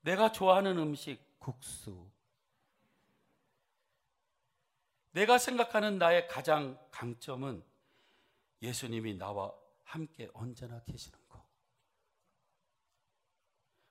내가 0.00 0.32
좋아하는 0.32 0.78
음식, 0.78 1.20
국수. 1.38 2.10
내가 5.12 5.36
생각하는 5.38 5.98
나의 5.98 6.26
가장 6.26 6.78
강점은 6.90 7.62
예수님이 8.62 9.14
나와 9.18 9.54
함께 9.84 10.28
언제나 10.34 10.82
계시는 10.82 11.18
것. 11.28 11.44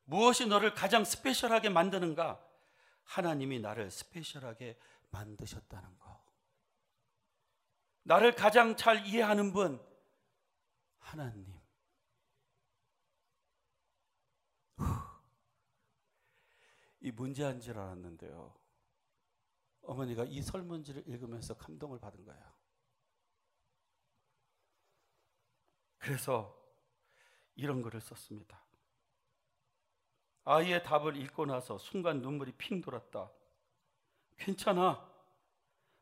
무엇이 0.06 0.46
너를 0.46 0.74
가장 0.74 1.06
스페셜하게 1.06 1.70
만드는가? 1.70 2.46
하나님이 3.04 3.60
나를 3.60 3.90
스페셜하게 3.90 4.78
만드셨다는 5.12 6.00
것. 6.00 6.24
나를 8.04 8.36
가장 8.36 8.76
잘 8.76 9.06
이해하는 9.08 9.54
분, 9.54 9.82
하나님. 11.00 11.54
이 17.00 17.12
문제한 17.12 17.60
줄 17.60 17.78
알았는데요. 17.78 18.56
어머니가 19.82 20.24
이 20.24 20.42
설문지를 20.42 21.08
읽으면서 21.08 21.54
감동을 21.56 22.00
받은 22.00 22.24
거예요. 22.24 22.63
그래서 26.04 26.54
이런 27.56 27.82
글을 27.82 28.02
썼습니다. 28.02 28.60
아이의 30.44 30.84
답을 30.84 31.16
읽고 31.16 31.46
나서 31.46 31.78
순간 31.78 32.22
눈물이 32.22 32.52
핑 32.58 32.82
돌았다. 32.82 33.32
괜찮아. 34.38 35.10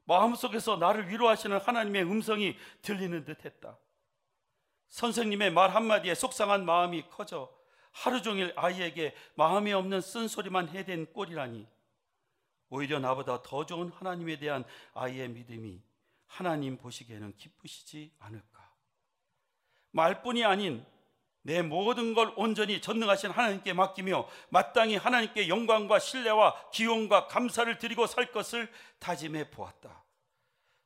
마음속에서 0.06 0.78
나를 0.78 1.08
위로하시는 1.10 1.56
하나님의 1.60 2.02
음성이 2.04 2.58
들리는 2.82 3.24
듯 3.26 3.46
했다. 3.46 3.78
선생님의 4.88 5.52
말 5.54 5.70
한마디에 5.70 6.16
속상한 6.16 6.66
마음이 6.66 7.08
커져 7.10 7.54
하루 7.92 8.24
종일 8.24 8.54
아이에게 8.56 9.14
마음이 9.36 9.72
없는 9.72 10.02
쓴소리만 10.02 10.70
해댄 10.70 11.14
꼴이라니. 11.14 11.68
오히려 12.70 13.00
나보다 13.00 13.44
더 13.44 13.68
좋은 13.68 13.90
하나님에 13.90 14.40
대한 14.40 14.66
아이의 14.96 15.30
믿음이 15.30 15.84
하나님 16.26 16.78
보시기에는 16.78 17.36
기쁘시지 17.38 18.16
않을까. 18.18 18.51
말뿐이 19.92 20.44
아닌 20.44 20.86
내 21.44 21.62
모든 21.62 22.14
걸 22.14 22.34
온전히 22.36 22.82
전능하신 22.82 23.32
하나님께 23.32 23.74
맡기며 23.74 24.28
마땅히 24.50 24.96
하나님께 24.96 25.48
영광과 25.48 26.00
신뢰와 26.00 26.70
기용과 26.72 27.28
감사를 27.28 27.78
드리고 27.78 28.06
살 28.06 28.32
것을 28.32 28.72
다짐해 29.00 29.50
보았다. 29.50 30.04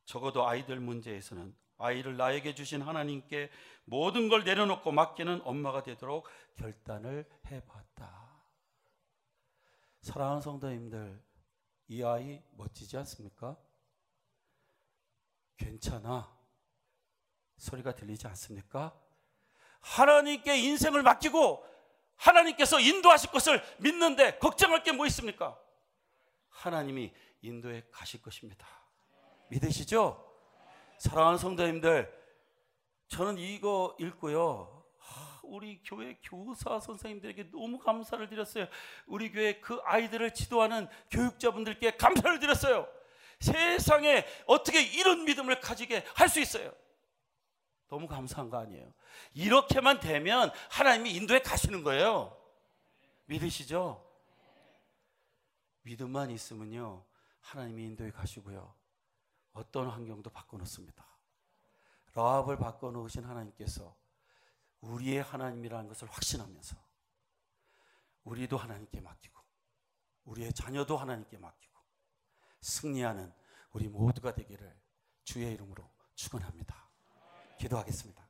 적어도 0.05 0.47
아이들 0.47 0.79
문제에서는 0.79 1.53
아이를 1.77 2.15
나에게 2.15 2.55
주신 2.55 2.82
하나님께 2.82 3.49
모든 3.84 4.29
걸 4.29 4.43
내려놓고 4.43 4.91
맡기는 4.91 5.41
엄마가 5.43 5.84
되도록 5.84 6.27
결단을 6.55 7.29
해봤다. 7.51 8.25
사랑하는 10.01 10.41
성도님들, 10.41 11.21
이 11.88 12.03
아이 12.03 12.41
멋지지 12.51 12.95
않습니까? 12.97 13.57
괜찮아. 15.57 16.34
소리가 17.57 17.95
들리지 17.95 18.27
않습니까? 18.27 18.97
하나님께 19.86 20.57
인생을 20.57 21.03
맡기고 21.03 21.63
하나님께서 22.15 22.79
인도하실 22.79 23.29
것을 23.31 23.61
믿는데 23.77 24.38
걱정할 24.39 24.81
게 24.83 24.91
뭐 24.91 25.05
있습니까? 25.07 25.57
하나님이 26.49 27.13
인도에 27.41 27.83
가실 27.91 28.21
것입니다. 28.21 28.65
믿으시죠? 29.49 30.21
사랑하는 30.97 31.38
성도님들, 31.38 32.11
저는 33.09 33.38
이거 33.38 33.95
읽고요. 33.99 34.83
아, 35.07 35.39
우리 35.43 35.79
교회 35.83 36.17
교사 36.23 36.79
선생님들에게 36.79 37.51
너무 37.51 37.77
감사를 37.77 38.27
드렸어요. 38.27 38.67
우리 39.05 39.31
교회 39.31 39.59
그 39.59 39.79
아이들을 39.83 40.33
지도하는 40.33 40.88
교육자분들께 41.11 41.97
감사를 41.97 42.39
드렸어요. 42.39 42.88
세상에 43.39 44.25
어떻게 44.47 44.81
이런 44.81 45.25
믿음을 45.25 45.59
가지게 45.59 46.03
할 46.15 46.29
수 46.29 46.39
있어요? 46.39 46.73
너무 47.88 48.07
감사한 48.07 48.49
거 48.49 48.57
아니에요? 48.57 48.91
이렇게만 49.33 49.99
되면 49.99 50.51
하나님이 50.69 51.13
인도에 51.13 51.39
가시는 51.39 51.83
거예요. 51.83 52.36
믿으시죠? 53.25 54.03
믿음만 55.83 56.31
있으면요. 56.31 57.03
하나님이 57.41 57.83
인도에 57.86 58.11
가시고요. 58.11 58.73
어떤 59.53 59.88
환경도 59.88 60.31
바꿔놓습니다. 60.31 61.05
라합을 62.13 62.57
바꿔놓으신 62.57 63.23
하나님께서 63.23 63.95
우리의 64.81 65.21
하나님이라는 65.21 65.88
것을 65.88 66.09
확신하면서 66.09 66.75
우리도 68.23 68.57
하나님께 68.57 69.01
맡기고 69.01 69.39
우리의 70.25 70.53
자녀도 70.53 70.97
하나님께 70.97 71.38
맡기고 71.38 71.75
승리하는 72.61 73.31
우리 73.71 73.88
모두가 73.88 74.33
되기를 74.33 74.75
주의 75.23 75.53
이름으로 75.53 75.89
축원합니다. 76.15 76.84
기도하겠습니다. 77.66 78.24